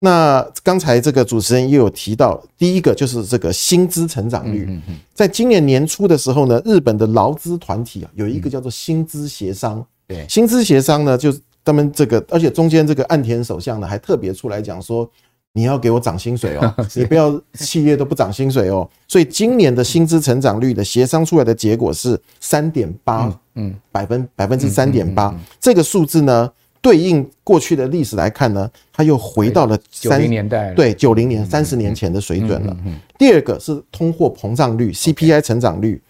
[0.00, 4.80] 那刚才这个主持人也有提到，第一个就是这个薪资成长率，
[5.14, 9.84] 在今年年初的时候呢，日本的劳资团体啊，有一个叫做薪资协商。
[10.06, 11.40] 对，薪资协商呢，就是。
[11.66, 15.10] 他们这个，而且中间这个岸田首相呢，还特别出来讲说，
[15.52, 18.88] 你要给我涨薪水哦， 你不要企业都不涨薪水哦。
[19.08, 25.36] 所以今年的薪资成长率的协商出来的结果是三点八，嗯，百分百分之三点八。
[25.58, 26.48] 这个数字呢，
[26.86, 32.76] 对应过去的历史来看呢，它又回到了九零年代，对，九零年三十年前的水准了。
[33.18, 36.00] 第二个是通货膨胀率 CPI 成长率，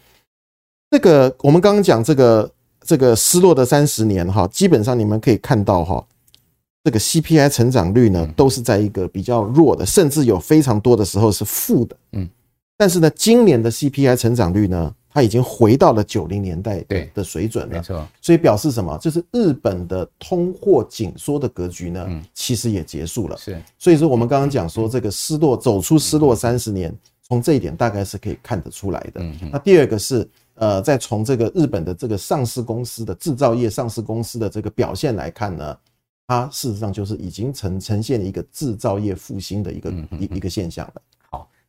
[0.91, 2.51] 这个我们刚刚讲这个。
[2.89, 6.07] 这个失落的三十年哈，基本上你们可以看到哈，
[6.85, 11.97] 这个 CPI 成长率呢都是在一个比较弱的，甚至有非常多的时候是负的。
[12.13, 12.29] 嗯，
[12.77, 17.77] 但是呢，今年的 CPI 成长率呢，它已经回到了九零年代的水准了。
[17.77, 18.99] 没错，所以表示什么？
[18.99, 23.35] 就是日本的通货紧缩的格局呢，其实也结束了。
[23.39, 29.25] 是，所以说我们刚刚讲说这个失落走出失落三十年，从这一点大概是可以看得出来的。
[29.51, 30.29] 那第二个是。
[30.59, 35.79] 呃，再从这个日本的这个上市公司的制造业上市公司的这个表现来看呢，
[36.27, 41.03] 它事实上就是已经呈呈现了一个制造业复兴的一个一一个现象了。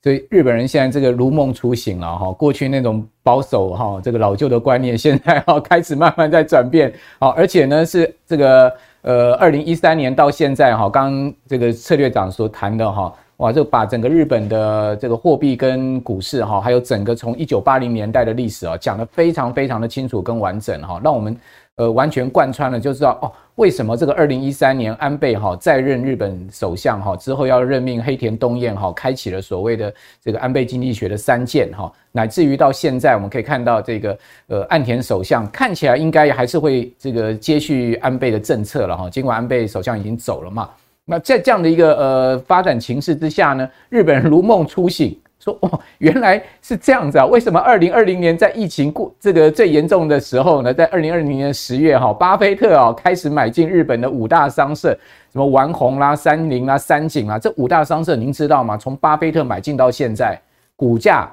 [0.07, 6.93] 所以日本人现在这个如梦初醒了哈，过去那种保守哈这个老旧的观念，现在哈开始慢慢在转变。
[7.19, 13.13] 好，而且呢是这个呃，二零一三年到现在哈，刚刚这个策略长所谈的哈。
[13.35, 21.35] 哇，就把整个日本的这个货币跟股市哈，还有整个从一九八零年代的历史啊，讲得非常非常的清楚跟完整哈，让我们
[21.77, 40.69] 呃完全贯穿了，就知道哦，为什么这个二零一三年安倍哈在任日本首相哈之后要任命黑田东彦哈，开启了所谓的这个安倍经济学的三箭哈，乃至于到现在我们可以看到这个呃岸田首相看起来应该还是会这个接续安倍的政策了哈，尽管安倍首相已经走了嘛。
[41.05, 47.25] 那在这样的一个呃发展情势之下呢，日本人如梦初醒，说哦， 原来是这样子啊！
[47.25, 54.89] 为什么二零二零年在疫情过这个最严重的时候呢，在二零二零年十月哈，巴菲特啊开始买进日本的五大商社，
[55.31, 58.77] 什么丸红啦、三菱啦、三井啦，这五大商社您知道吗？
[58.77, 60.39] 从巴菲特买进到现在，
[60.75, 61.31] 股价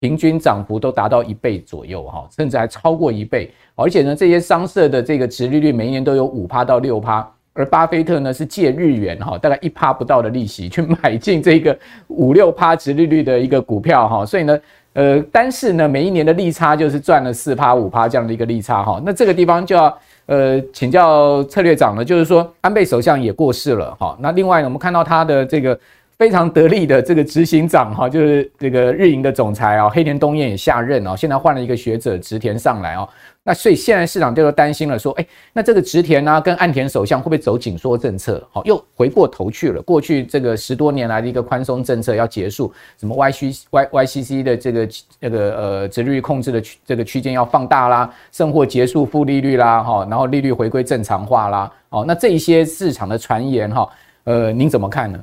[0.00, 7.28] 平均涨幅都达到一倍左右哈，甚至还超过一倍，而且呢，这些商社的这个殖利率每一年都有五趴到六趴。
[7.54, 14.58] 而巴菲特呢，是借日元哈，大概一趴不到的利息去买进这个五六趴殖利率的一个股票哈，所以呢，
[14.94, 19.00] 呃，但是呢，每一年的利差就是赚了四趴五趴这样的一个利差哈。
[19.04, 24.16] 那这个地方就要呃请教策略长了，就是说安倍首相也过世了哈。
[24.18, 25.78] 那另外呢，我们看到他的这个
[26.16, 33.06] 非常得力的这个执行长哈，就是这个日银的总裁啊，黑田东彦也下任哦，现在换了一个学者植田上来哦。
[33.44, 38.40] 那所以现在市场就担心了，说，哎，那这个植田呢，跟岸田首相会不会走紧缩政策？
[38.52, 39.82] 好，又回过头去了。
[39.82, 44.88] 过去这个十多年来的一个宽松政策要结束，什么 Y C Y Y C C 的这个
[45.20, 53.88] 这个呃，殖利率控制的区这个区间要放大啦，甚或结束负利率啦，哈，然后利率回归正常化啦，哦，那这一些市场的传言哈，
[54.22, 55.18] 呃，您怎么看呢？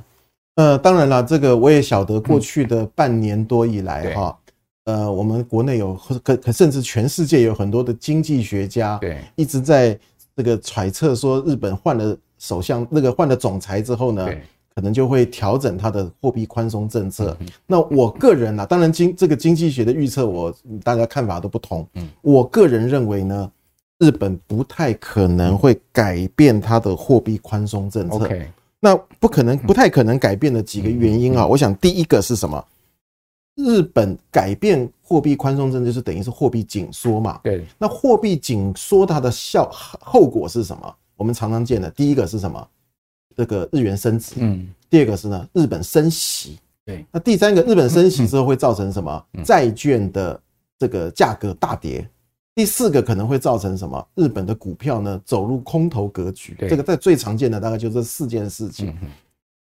[0.56, 4.38] 呃，当然了，这个我也晓得，过去的半年多以来哈。
[4.86, 9.98] 呃，我们国内有可可甚至全世界有很多的经济学家，对，一直在
[10.36, 14.28] 这个揣测说，日本换了首相，那个换了总裁之后呢，
[14.74, 17.38] 可能就会调整它的货币宽松政策。
[17.68, 20.52] 那我个人呢、啊，当然经这个经济学的预测，我
[20.84, 21.86] 大家看法都不同。
[21.96, 23.52] 嗯我个人认为呢，
[24.00, 28.18] 日本不太可能会改变它的货币宽松政策。
[28.80, 32.66] 那不可能，不太可能改变的几个原因啊，我想第一个是什么？
[33.56, 37.40] 日本改变货币宽松政策，就是等于是货币紧缩嘛。
[37.44, 37.66] 对。
[37.78, 40.96] 那货币紧缩它的效后果是什么？
[41.18, 42.66] 我们常常见的第一个是什么？
[43.36, 44.36] 这个日元升值。
[44.38, 44.70] 嗯。
[44.90, 46.58] 第二个是呢，日本升息。
[46.86, 47.06] 对。
[47.12, 49.26] 那第三个，日本升息之后会造成什么？
[49.44, 50.40] 债券的
[50.78, 52.08] 这个价格大跌。
[52.56, 54.08] 第四个可能会造成什么？
[54.16, 56.56] 日本的股票呢走入空头格局。
[56.60, 58.96] 这个在最常见的大概就这四件事情。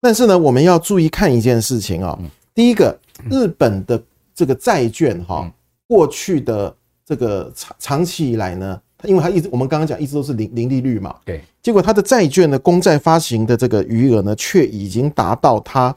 [0.01, 2.18] 但是呢，我们要注意看一件事情啊。
[2.55, 2.99] 第一个。
[3.31, 4.03] 日本的
[4.35, 5.51] 这个债券哈，
[5.87, 6.75] 过去的
[7.07, 15.97] 这个长长期以来呢，它因为它一直我们刚刚讲一直都是零零利率嘛，对，结果它的债券的公债发行的这个余额呢，却已经达到它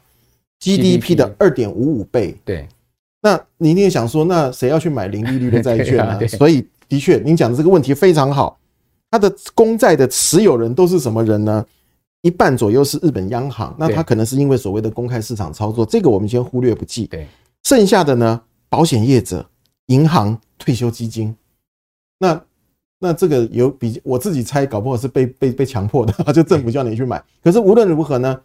[0.61, 2.67] GDP 的二点五五倍，对。
[3.19, 6.25] 那你一定想说，那谁要去买零利率的债券呢？
[6.29, 8.57] 所以的确，您讲的这个问题非常好，
[9.09, 11.65] 它的公债的持有人都是什么人呢？
[12.27, 17.05] 一半左右是日本央行，那它可能是因为所谓的公开市场操作，这个我们先忽略不计。
[17.05, 17.25] 对，
[17.63, 19.49] 剩下的呢，保险业者、
[19.85, 21.33] 银行、退休基金，
[22.19, 22.41] 那
[22.99, 27.23] 那这个有比我自己猜，搞不好是被被被强迫的， 就政府叫你去买。
[27.41, 28.37] 可是无论如何呢，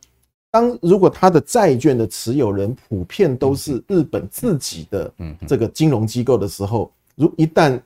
[0.53, 5.13] 当如果他的债券的持有人普遍都是日本自己的
[5.45, 7.77] 这个金融机构的时候，如一旦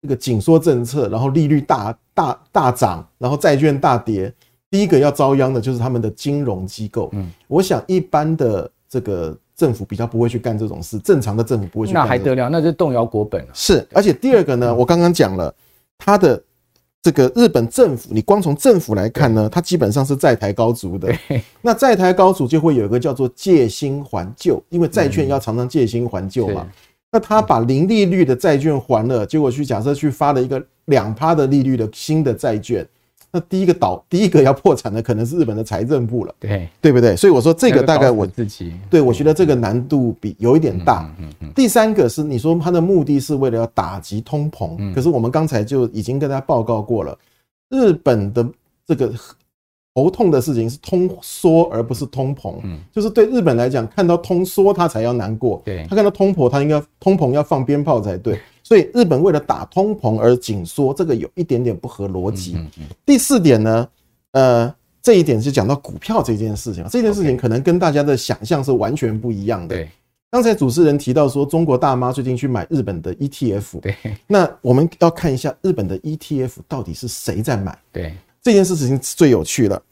[0.00, 4.32] 这个紧缩政策，然后利率大大大涨，然后债券大跌。
[4.72, 7.10] 第一个要遭殃的就是他们的金融机构。
[7.12, 12.02] 嗯，我想一般的这个政府比较不会去干这种事，正常的政府不会去干。
[12.02, 12.48] 那还得了？
[12.48, 13.48] 那就动摇国本了。
[13.52, 15.54] 是，而且第二个呢，我刚刚讲了，
[15.98, 16.42] 他的
[17.02, 21.14] 这个日本政府，你光从政府来看呢，它基本上是债台高筑的。
[21.60, 26.66] 那债台高筑就会有一个叫做借新还旧，因为债券要常常借新还旧嘛。
[27.10, 32.88] 那他把零利率的债券还了，结果去假设去发了一个两趴的利率的新的债券。
[33.34, 37.16] 那第一个倒，第一个要破产的可能是日本的财政部了，对对不对？
[37.16, 41.10] 所以我说这个大概我自己对我觉得这个难度比有一点大。
[41.54, 47.16] 第三个是你说他的目的是为了要打击通膨，可是我们刚才就已经跟大家报告过了，
[47.70, 48.46] 日本的
[48.86, 49.10] 这个
[49.94, 52.56] 头痛的事情是通缩而不是通膨，
[52.92, 58.38] 就是对日本来讲，看到通缩他才要难过，他看到通膨他应该通膨要放鞭炮才对。
[58.72, 62.56] 所以日本为了打通膨而紧缩，这个有一点点不合逻辑。
[63.04, 63.86] 第四点呢，
[64.30, 69.86] 呃，这一点是讲到股票这件事情，这件事情可能跟大家的想象是完全不一样的。
[70.30, 73.94] 刚才主持人提到说，中国大妈最近去买日本的 ETF，对，
[74.26, 77.78] 那我们要看一下日本的 ETF 到底是谁在买？
[77.92, 79.82] 对，这件事情最有趣了。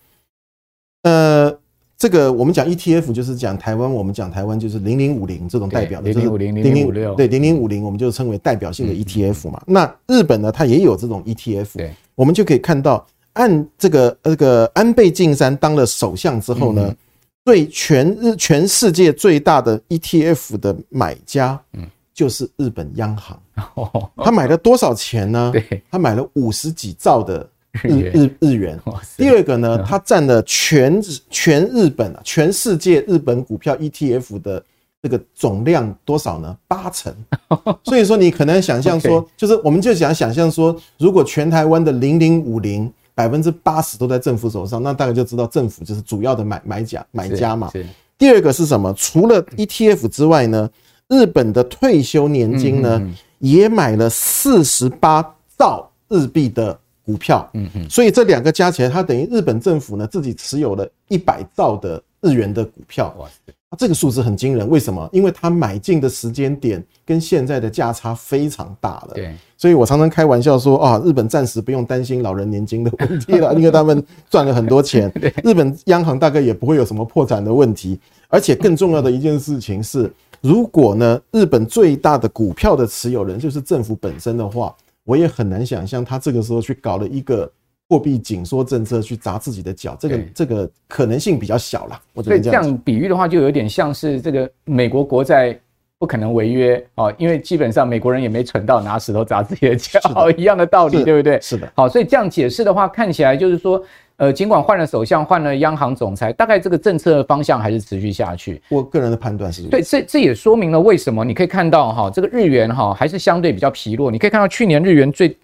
[1.03, 1.60] 呃。
[2.01, 9.63] 这个我们讲 ETF 就是讲台湾，我们讲台湾就是零零五零这种代表的，零零五零零零五六，对零零五零，我们就称为代表性的 ETF 嘛。
[9.67, 16.97] 那日本呢，它也有这种 ETF，对，我们就可以看到，按这个这个安倍晋三当了首相之后呢，
[17.45, 23.39] 对全日全世界最大的 ETF 的买家，嗯，就是日本央行，
[24.17, 25.51] 他买了多少钱呢？
[25.53, 27.47] 对，他买了五十几兆的。
[27.73, 28.79] 日日日元，
[29.17, 34.63] 第二个呢，它占了全全日本啊，全世界日本股票 ETF 的
[35.01, 36.57] 这个总量多少呢？
[36.67, 37.15] 八成。
[37.85, 47.71] 所以说，你可能想象说，就是我们就想想象说，如果全台湾的零零五零百分之八十都在政府手上，那大概就知道政府就是主要的买买家买家嘛。
[48.19, 48.93] 第二个是什么？
[48.95, 50.69] 除了 ETF 之外呢，
[51.09, 53.01] 日本的退休年金呢，
[53.39, 56.77] 也买了四十八兆日币的。
[57.11, 64.69] 股票，嗯哼，所以这两个加起来，它等于日本政府呢自己持有了一百兆的日元的股票，哇塞，这个数字很惊人。
[64.69, 65.09] 为什么？
[65.13, 69.11] 因为它买进的时间点跟现在的价差非常大了。
[69.15, 75.13] 对，所以我常常开玩笑说啊，日本暂时不用担心老人年金的问题了， 因为他们赚了很多钱。
[75.43, 77.99] 日本央行大概也不会有什么破产的问题。
[78.29, 80.09] 而且更重要的一件事情是，
[80.41, 84.73] 如果呢，日本最大的股票的持有人就是政府本身的话。
[85.11, 87.51] 我也很难想象他这个时候去搞了一个
[87.89, 92.01] 货币紧缩政策去砸自己的脚，这个这个可能性比较小了。
[92.15, 95.59] 我觉得这样比喻的话，就有点像是这个美国国债
[95.99, 100.01] 不可能违约哦，因为基本上美国人也没蠢到拿石头砸自己的脚
[100.39, 101.41] 一样的道理，对不对？
[101.41, 101.69] 是的。
[101.75, 103.83] 好，所以这样解释的话，看起来就是说，
[104.21, 108.61] 呃，尽管换了首相，换了央行总裁，大概这个政策方向还是持续下去。
[108.69, 114.11] 我个人的判断是，对，这这也说明了为什么你可以看到哈，这个日元哈还是相对比较疲弱。
[114.11, 115.35] 你可以看到去年日元最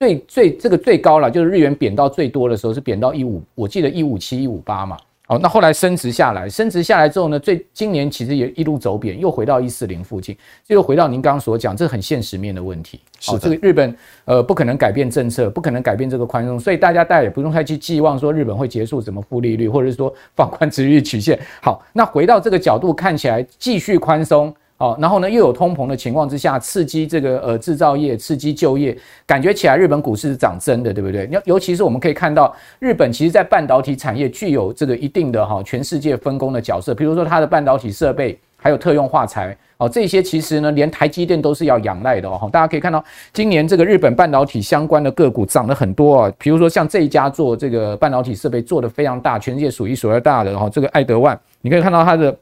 [0.00, 4.96] 最最这个最高了，就是日元贬到最多的时候是贬到一五，我记得一五七一五八嘛。
[5.28, 13.00] 好，那后来升值下来，升值下来之后呢，最今年其实也一路走贬，又回到一四零附近，这又回到您刚刚所讲，这很现实面的问题。
[13.24, 13.92] 好，这个日本
[14.24, 21.36] 呃不可能改变政策，不可能改变这个宽松，所以大家大家也不用太去寄望说日本会结束什么负利率，或者是说放宽殖利率曲线。
[21.60, 24.54] 好，那回到这个角度看起来，继续宽松。
[24.78, 28.94] 好，然后呢，又有通膨的情况之下，刺激这个呃制造业，刺激就业，
[29.26, 31.26] 感觉起来日本股市是涨真的，对不对？
[31.32, 42.46] 尤尤其是我们可以看到，日本其实在半导体产业具有这个一定的哈全世界分工的角色，比如说它的半导体设备，还有特用化材，哦，这些其实呢，连台积电都是要仰赖的哦。
[42.52, 43.02] 大家可以看到，
[43.32, 52.36] 今年这个日本半导体相关的个股涨了很多啊，比如说像这一家做这个半导体设备做得非常大，全世界数一数二大的哈，这个爱德万，你可以看到它的。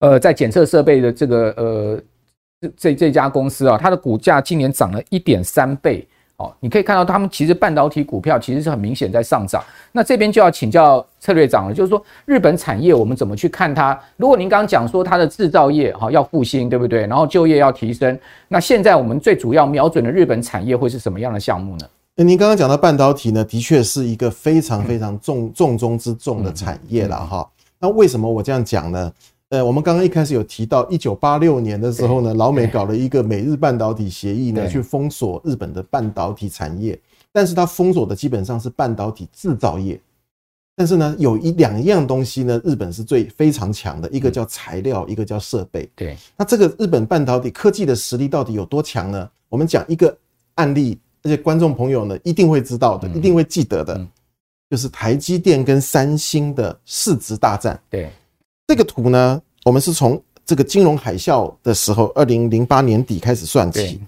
[0.00, 2.00] 呃，在检测设备的这个呃
[2.76, 6.54] 这这家公司啊，它的股价今年涨了一点三倍哦。
[6.60, 9.62] 你可以看到，他们其实半导体股票其实是很明显在上涨。
[9.90, 13.98] 那这边就要请教策略长了，就是说日本产业我们怎么去看它？
[14.16, 17.00] 如果您刚刚讲说它的制造业哈要复兴，对不对？
[17.06, 21.86] 然后就业要提升，那现在我们最主要瞄准的日本产业会是什么样的项目呢？
[22.14, 27.48] 那您刚刚讲到半导体呢，的确是一个非常非常重重中之重的产业了哈。
[27.80, 29.12] 那为什么我这样讲呢？
[29.50, 36.98] 呃，我们刚刚一开始有提到，一九八六年的时候呢，老美搞了一个美日半导体协议呢，去封锁日本的半导体产业。
[37.32, 39.98] 但是它封锁的基本上是半导体制造业。
[40.76, 45.88] 但是呢，有一两样东西呢，日本是最非常强的，一个叫材料，一个叫设备。
[45.96, 49.30] 对，那这个日本半导体科技的实力到底有多强呢？
[49.48, 50.14] 我们讲一个
[50.56, 54.06] 案例，而且观众朋友呢一定会知道的，一定会记得的，
[54.68, 57.80] 就是台积电跟三星的市值大战。
[57.88, 58.10] 对。
[58.68, 63.98] 这个图呢，我们是从这个金融海啸的时候，二零零八年底开始算起。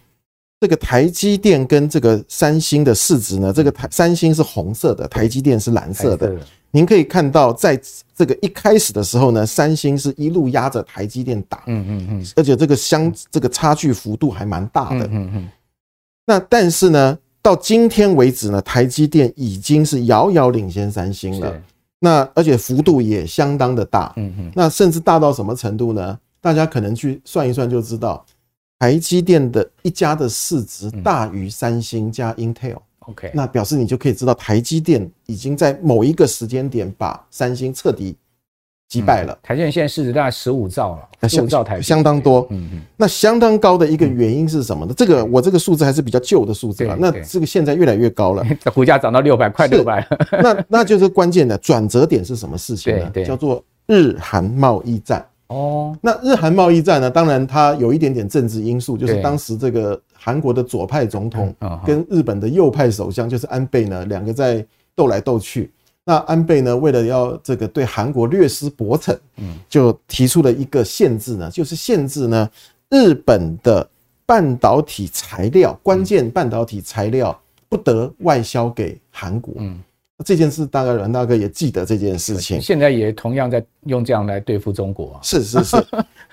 [0.60, 6.36] 这个台积电跟这个三星的市值呢，这个台三星是红色的，台积电是蓝色的。
[6.70, 7.80] 您可以看到，在
[8.14, 15.48] 这个一开始的时候呢，三星是一路压着台积电打，嗯嗯嗯，而且这个相这个差距幅度还蛮大的，嗯嗯。
[16.26, 21.60] 那但是呢，到今天为止呢，台积电已经是遥遥领先三星了。
[22.00, 26.18] 那而且幅度也相当的大，嗯嗯，那甚至大到什么程度呢？
[26.40, 28.24] 大家可能去算一算就知道，
[28.78, 38.16] 台积电的一家的市值大于三星加 Intel，OK，那表示你就可以知道台积电已经在某一个时间点把三星彻底。
[38.90, 42.44] 击败了台积电，现在市值大概十五兆了，十五兆台币，相当多。
[42.50, 44.92] 嗯嗯，那相当高的一个原因是什么呢？
[44.96, 46.96] 这个我这个数字还是比较旧的数字了。
[46.98, 50.04] 那这个现在越来越高了， 股价涨到六百，快六百。
[50.42, 53.08] 那那就是关键的转折点是什么事情呢？
[53.24, 55.24] 叫做日韩贸易战。
[55.46, 57.08] 哦，那日韩贸易战呢？
[57.08, 61.54] 当然它有一点点政治因素，就是当时这个韩国的左派总统
[61.86, 64.66] 跟日本的右派首相，就是安倍呢，两个在
[64.96, 65.70] 斗来斗去。
[66.10, 72.50] 那安倍呢，为了要这个对韩国略施薄惩，嗯，就提出了一个限制呢，就是限制呢
[72.88, 73.88] 日本的
[74.26, 79.54] 半导体材料，关键半导体材料不得外销给韩国。
[79.58, 79.80] 嗯，
[80.24, 82.60] 这件事大概阮大哥也记得这件事情。
[82.60, 85.16] 现在也同样在用这样来对付中国。
[85.22, 85.76] 是是是。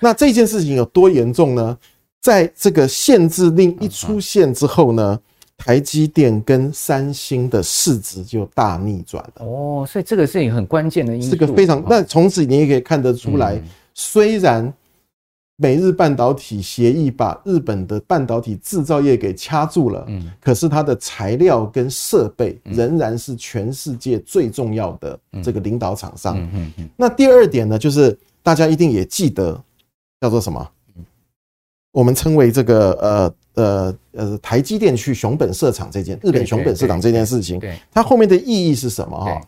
[0.00, 1.78] 那这件事情有多严重呢？
[2.20, 5.20] 在这个限制令一出现之后呢？
[5.58, 11.32] 台积电跟三星的市值就大逆转了哦，所以这个是一个很关键的因素。
[11.32, 13.60] 这个非常，那从此你也可以看得出来，
[13.92, 14.72] 虽然
[15.56, 26.38] 美日半导体协议把日本的半导体制造业给掐住了，嗯，可是它的材料跟设备仍然是全世界最重要的这个领导厂商。
[26.38, 26.88] 嗯嗯嗯。
[26.96, 29.60] 那第二点呢，就是大家一定也记得
[30.20, 30.70] 叫做什么？
[31.90, 33.34] 我们称为这个呃。
[33.58, 37.60] 呃呃，台积电去熊本设厂这件，日本熊本设厂这件事情，
[37.92, 39.18] 它后面的意义是什么？
[39.18, 39.40] 哈？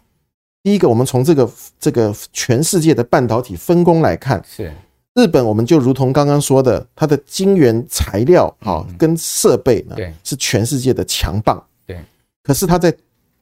[0.63, 4.73] 第一个，我们从这个这个全世界的半导体分工来看，是。
[5.15, 11.99] 日本，我们就如同刚刚说的，它的晶圆材料哈跟设备呢，是全世界的强棒，对。
[12.43, 12.95] 可是它在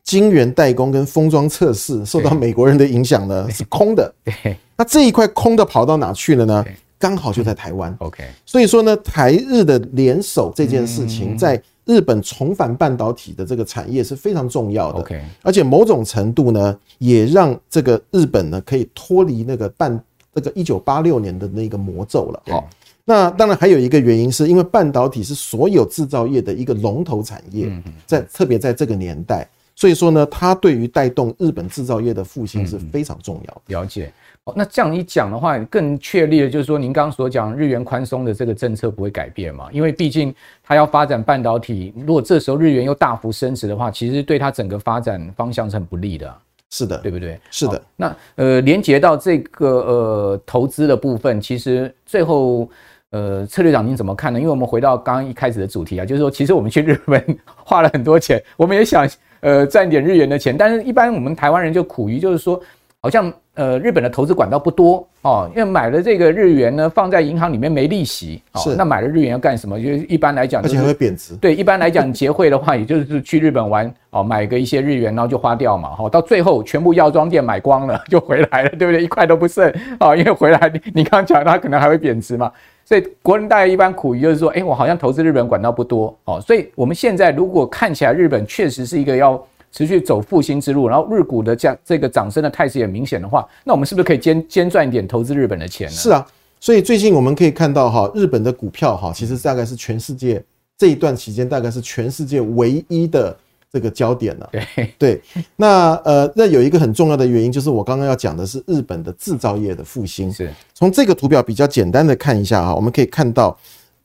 [0.02, 4.56] 晶圆代工跟封装测试受到美国人的影响呢，是空的，对。
[4.76, 6.64] 那这一块空的跑到哪去了呢？
[6.98, 22.42] 刚好就在台湾，OK，所以说呢，台日的联手这件事情，在日本重返半导体的这个产业是非常重要的，OK，而且某种程度呢，也让这个日本呢可以脱离那个半那个一九八六年的那个魔咒了。
[22.46, 22.68] 好，
[23.04, 27.70] 那当然还有一个原因，是因为半导体是所有制造业的一个龙头产业，
[28.06, 33.62] 在特别在这个年代，所以说呢，它对于带动日本制造业的复兴是非常重要的。
[33.66, 34.12] 了解。
[34.56, 39.68] 那这样一讲的话，更确立的就是说，您刚刚所讲日元宽松的这个政策不会改变嘛？
[39.72, 46.34] 因为毕竟它要发展半导体，如果这时候日元又大幅升值的话，其实对它整个发展方向是很不利的。
[46.70, 47.40] 是的，对不对？
[47.50, 47.82] 是的。
[47.96, 52.68] 那呃，连接到这个呃投资的部分，其实最后
[53.10, 54.38] 呃，策略长您怎么看呢？
[54.38, 59.08] 因为我们回到刚刚一开始的主题啊，就是说，其实我们去日本 花了很多钱，我们也想
[59.40, 62.60] 呃赚点日元的钱，但是一般我们台湾人就苦于就是说。
[63.00, 68.60] 好像呃，日本的投资管道不多哦，因为买了这个日元呢，放在银行里面没利息哦。
[68.60, 69.80] 是，那买了日元要干什么？
[69.80, 71.34] 就是一般来讲，而且还会贬值。
[71.36, 75.90] 对，一般来讲，结汇的话，也就是去日本玩哦，买个一些日元，然后就花掉嘛。
[75.90, 79.02] 哈，到最后全部药妆店买光了， 就回来了，对不对？
[79.02, 82.50] 一块都不剩哦，因为回来你你刚刚讲它可能还会贬值嘛。
[82.84, 86.40] 所以国人大概一般苦于就是说，哎，我好像投资日本管道不多哦。
[86.40, 89.40] 所以我们现在如果看起来日本确实是一个要。
[89.70, 95.94] 持续走复兴之路，然后日股的这样这个涨升的态势也明显的话，那我们是不是可以兼兼赚一点投资日本的钱呢？
[95.94, 96.26] 是啊，
[96.58, 100.42] 所以最近我们可以看到哈，日本的股票哈，其实大概是全世界
[100.76, 103.36] 这一段期间大概是全世界唯一的
[103.70, 104.48] 这个焦点了。
[104.50, 105.22] 对对，
[105.56, 110.32] 那呃，那有一个很重要的原因就是我刚刚要讲的是日本的制造业的复兴。
[110.32, 113.56] 是，从这个图表比较简单的看一下哈，我们可以看到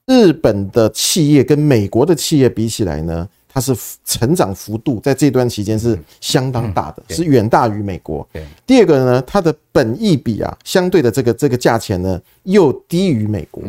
[0.05, 3.27] 日本的企业跟美国的企业比起来呢。
[3.53, 8.27] 它是成长幅度在这段期间是相当大的，是远大于美国。
[8.65, 13.63] 第二个呢，它的本益比啊，相对的这个这个价钱呢，又低于美国。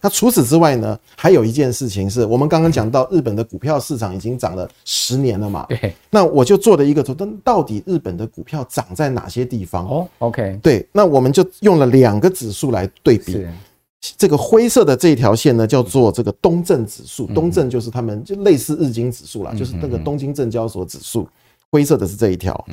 [0.00, 5.64] 那除此之外呢，还有一件事情是我们刚刚讲到，日本的股票市场已经涨了十年了嘛。
[5.68, 5.94] 对。
[6.10, 9.88] 那我就做了一个图，到底日本的股票涨在哪些地方？
[9.88, 10.58] 哦，OK。
[10.62, 13.46] 对，那我们就用了两个指数来对比。
[14.16, 17.26] 这个灰色的这一条线呢，叫做这个东证指数。
[17.28, 21.28] 东证就是他们就类似日经指数啦，就是那个东京证交所指数。
[21.70, 22.64] 灰色的是这一条，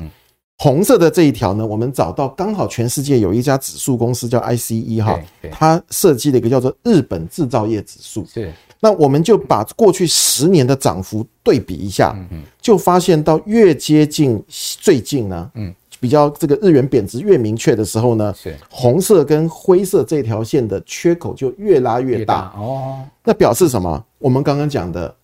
[0.56, 5.20] 红色的这一条呢，我们找到刚好全世界有一家指数公司叫 ICE 哈，
[5.52, 8.24] 它设计了一个叫做日本制造业指数。
[8.26, 12.16] 是，那我们就把过去十年的涨幅对比一下，
[12.60, 15.74] 就发现到越接近最近呢，嗯。
[16.00, 23.04] 比较这个日元贬值越明确的时候呢，是红色跟灰色这条线的缺口就越拉越大哦。
[23.24, 24.04] 那表示什么？
[24.18, 25.14] 我们刚刚讲的，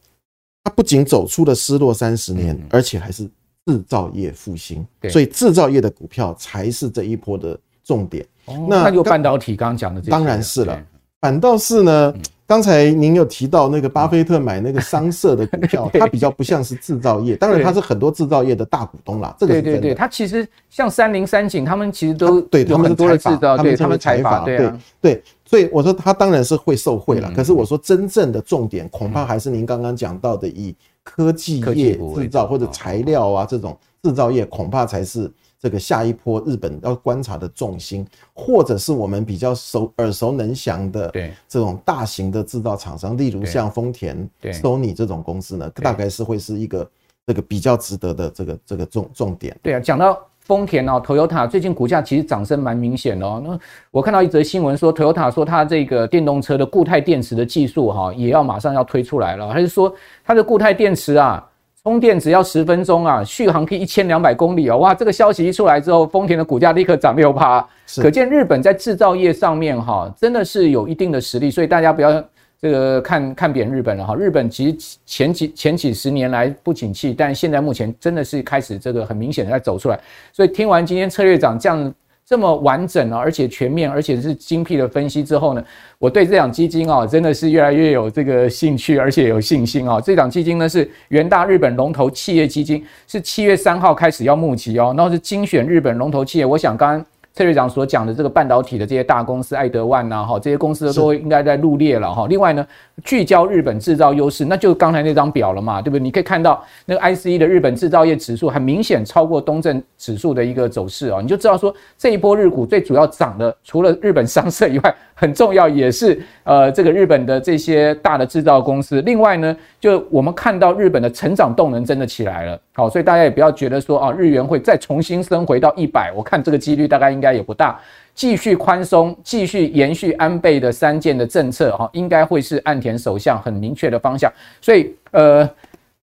[0.63, 3.25] 它不仅走出了失落三十年，而且还是
[3.67, 4.85] 制造业复兴。
[5.11, 8.27] 所以制造业的股票才是这一波的重点。
[8.69, 10.81] 那那就半导体刚刚讲的这，当然是了。
[11.21, 12.15] 反倒是呢。
[12.47, 19.35] 刚才您有提到那个巴菲特买那个商社的股票， 它比较不像是制造业，当然它是很多制造业的大股东啦。
[19.39, 24.71] 这个对对对，它其实像三菱、三井，他们其实都对他们多的制造，对他们财阀，对
[25.01, 27.33] 对，所以我说它当然是会受贿了。
[27.35, 35.33] 可是我说真正的重点，恐怕还是您刚刚讲到的以科技业制造或者材料啊这种制造业，恐怕才是。
[35.61, 41.11] 这个下一波日本要观察的重心，或者是我们比较熟耳熟能详的
[41.49, 46.87] 这种大型的制造厂商，例如像丰田、Sony 这种公司呢，大概是会是一个
[47.27, 49.57] 这个比较值得的这个这个重重点。
[49.63, 53.43] 对啊，讲到丰田哦，Toyota 最近股价其实涨升蛮明显的哦。
[53.43, 53.59] 那
[53.91, 61.51] 我看到一则新闻说，Toyota 说它这个电动车的固态电池的技术哈，也要马上要推出来了，还是说它的固态电池啊？
[61.85, 64.79] 充电只要十分钟啊，续航可以一千两百公里哦！
[64.79, 67.63] 哇，这个消息一出来之后，丰田的股价立刻涨六趴，
[67.99, 72.25] 可见日本在制造业上面哈，真的是有一定的实力，所以大家不要
[72.59, 74.17] 这个看看扁日本了哈。
[74.17, 80.01] 日本其实前几前几十年来不景气，但现在目前真的是开始这个很明显的在走出来。
[80.33, 81.95] 所以听完今天策略长这样。
[82.27, 85.63] 这么完整啊，而且全面，而且是精辟的分析之后呢，
[85.99, 90.01] 我对这档基金啊，真的是越来越有这个兴趣，而且有信心啊。
[90.01, 96.47] 这档基金呢是元大日本龙头企业基金，是七月三号开始要募集哦，然后是精选日本龙头企业。
[96.47, 97.07] 我想刚刚。
[97.35, 102.29] 策略长所讲的这个半导体的这些大公司，爱德万呐，哈，这些公司都应该在入列了哈。
[102.29, 102.65] 另外呢，
[103.03, 106.01] 聚焦日本制造优势，那就刚才那张表了嘛，对不对？
[106.01, 114.95] 你可以看到那个 ICE 的日本制造业指数，很明显超过东证指数的一个走势啊，你就知道说这一波日股最主要涨的，除了日本商社以外。
[115.15, 119.01] 很重要，也是呃，这个日本的这些大的制造公司。
[119.03, 127.81] 另外呢，就我们看到日本的成长动能真的起来了，好，所以大家也不要觉得说啊，日元会再重新升回到一百，我看这个几率大概应该也不大。
[128.15, 134.33] 继续宽松，继续延续安倍的三件的政策，哈，应该会是岸田首相很明确的方向。
[134.61, 135.49] 所以，呃。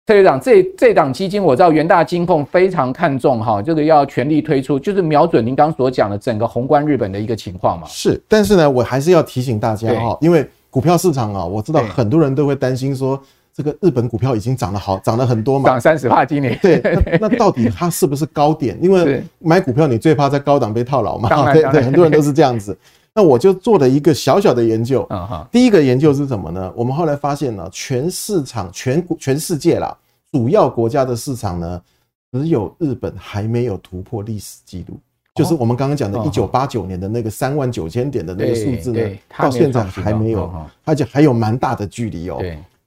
[0.09, 7.87] 策略长，这这档基金我知道元大金控非常看重哈，这个要全力推出，就是瞄准您刚所讲的整个宏观日本的一个情况嘛。
[7.87, 13.21] 是，但是呢，我还是要提醒大家哈，因为股票市场啊，我知道很多人都会担心说，
[13.55, 16.59] 这个日本股票已经涨得好，涨了很多嘛，涨三十帕今年。
[16.63, 16.81] 对，
[17.21, 18.79] 那那到底它是不是高点？
[18.81, 21.53] 因为买股票你最怕在高档被套牢嘛。
[21.53, 22.75] 对对，很多人都是这样子。
[23.19, 25.03] 那我就做了一个小小的研究。
[25.11, 26.73] 啊哈第一个研究是什么呢？
[26.77, 29.93] 我们后来发现呢，全市场、全全世界啦，
[30.31, 31.83] 主要国家的市场呢，
[32.31, 34.97] 只有日本还没有突破历史记录。
[35.35, 39.01] 就是我们刚刚讲的，一九八九年的那个三万九千点的那个数字呢，
[39.37, 40.49] 到现在还没有，
[40.85, 42.41] 而且还有蛮大的距离哦。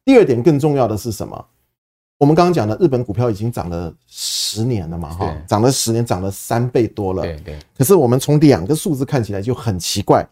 [0.06, 1.46] 第二点更重要的是什么？
[2.18, 3.94] 我们刚刚讲的日本股票已经涨了
[4.52, 7.22] 十年了嘛，哈，涨了十年，涨了三倍多了。
[7.22, 7.60] 对对。
[7.78, 10.28] 可是我们从两个数字看起来就很奇怪。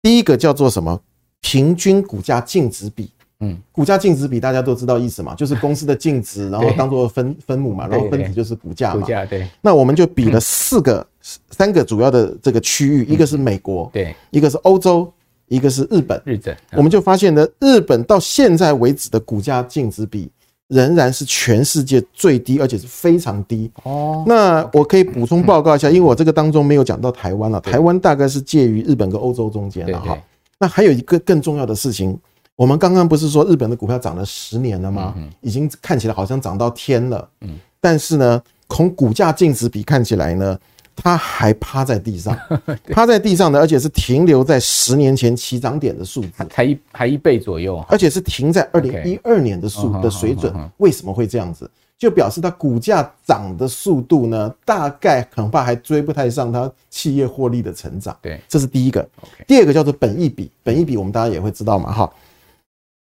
[0.00, 1.00] 第一个叫做什么？
[1.40, 3.10] 平均股价净值比。
[3.40, 9.00] 嗯，股价净值比大家都知道意思嘛， 就是公司的净值，然后当做分分母嘛，然后分子就是股价嘛。
[9.00, 9.46] 股价对。
[9.60, 11.06] 那我们就比了四个、
[11.50, 15.12] 三个主要的这个区域，一个是美国，对，一个是欧洲，
[15.48, 16.20] 一个是日本。
[16.24, 20.30] 日本，我们就发现呢，日本到现在为止的股价净值比
[20.68, 23.70] 仍然是全世界最低，而且是非常低。
[23.84, 24.24] 哦。
[24.26, 30.18] 那我可以补充报告一下，因为我这个当中没有讲到台湾了，台湾大概是介于日本跟欧洲中间了哈。
[30.58, 32.18] 那还有一个更重要的事情。
[32.56, 35.14] 我们刚刚不是说日本的股票涨了十年了吗？
[35.42, 37.28] 已经看起来好像涨到天了。
[37.42, 37.50] 嗯，
[37.82, 40.58] 但是呢，从股价净值比看起来呢，
[40.96, 42.36] 它还趴在地上，
[42.90, 50.52] 趴在地上的，而且是停留在十年前起涨点的数字，才一还一倍左右，而且是停在二零一二年的数的水准。
[50.78, 51.70] 为什么会这样子？
[51.98, 58.14] 就表示它股价涨的速度呢，大概恐怕还追不太上它企业获利的成长。
[58.20, 59.08] 对，这是第一个。
[59.46, 62.12] 第二个叫做本益比，本益比我们大家也会知道嘛，哈。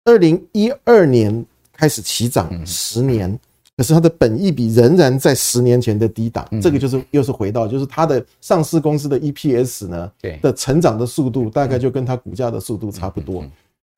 [0.04, 3.38] 二零一二年开始起涨十年，
[3.76, 6.46] 可是它的本益比仍然在十年前的低档。
[6.60, 13.44] 这个就是又是回到，就是它的上市公司的 EPS 呢，对的成长的速度大概就跟它股价的速度差不多。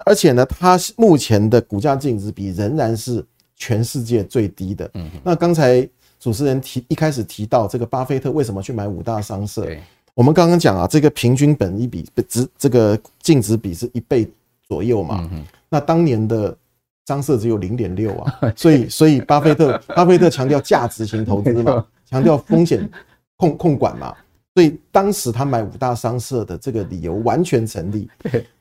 [0.06, 3.24] 而且呢，它目前的股价净值比仍然是
[3.56, 4.90] 全世界最低的。
[4.94, 9.66] 嗯那刚才主持人提一开始提到这个巴菲特为什么去买五大商社？
[10.14, 14.28] 我们刚刚讲啊，这个平均本益比值这个净值比是一倍
[14.68, 15.28] 左右嘛。
[15.68, 16.56] 那当年的
[17.06, 22.88] 商社只有零点六啊， 所以所以巴菲特 巴菲特强调价值型投资嘛，强调风险
[23.36, 24.14] 控控管嘛，
[24.54, 28.08] 所以当时他买五大商社的这个理由完全成立。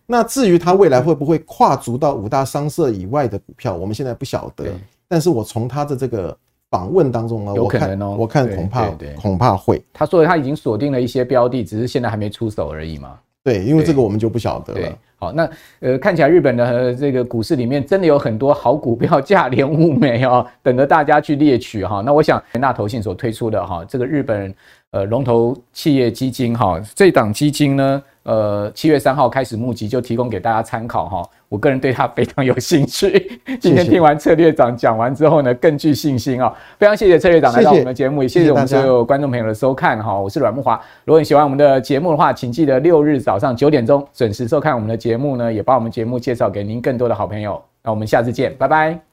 [0.05, 4.65] 那至于他未来会不会跨足到五大商社以外的股票，我们现在不晓得。
[5.07, 6.37] 但是我从他的这个
[6.69, 9.81] 访问当中呢，我看我看恐怕恐怕会。
[9.93, 13.17] 他说他已经锁定了一些标的，只是现在还没出手而已嘛。
[13.43, 14.97] 对，因为这个我们就不晓得了。
[15.23, 15.49] 好，那
[15.79, 22.01] 呃，看起来日本的这个股市里面真的有很多好股票，价廉物美哦， 等着大家去猎取哈。
[22.05, 24.53] 那我想，大投信所推出的哈，这个日本
[24.91, 28.03] 呃龙头企业基金哈，这档基金呢。
[28.23, 31.29] 呃，七月三号开始募集，就提供给大家参考哈。
[31.49, 33.39] 我个人对它非常有兴趣。
[33.59, 36.51] 今天听完策略长讲完之后呢，更具信心啊！
[36.79, 40.17] 非常谢谢策略长来到我们的节目，也谢谢我们所有观众朋友的收看哈。
[40.17, 47.61] 我是阮木华，如果你喜欢我们的节目的话，请记得六日早上九点钟准时收看我们的节目呢，也把我们节目介绍给您更多的好朋友。
[47.83, 49.12] 那我们下次见，拜拜。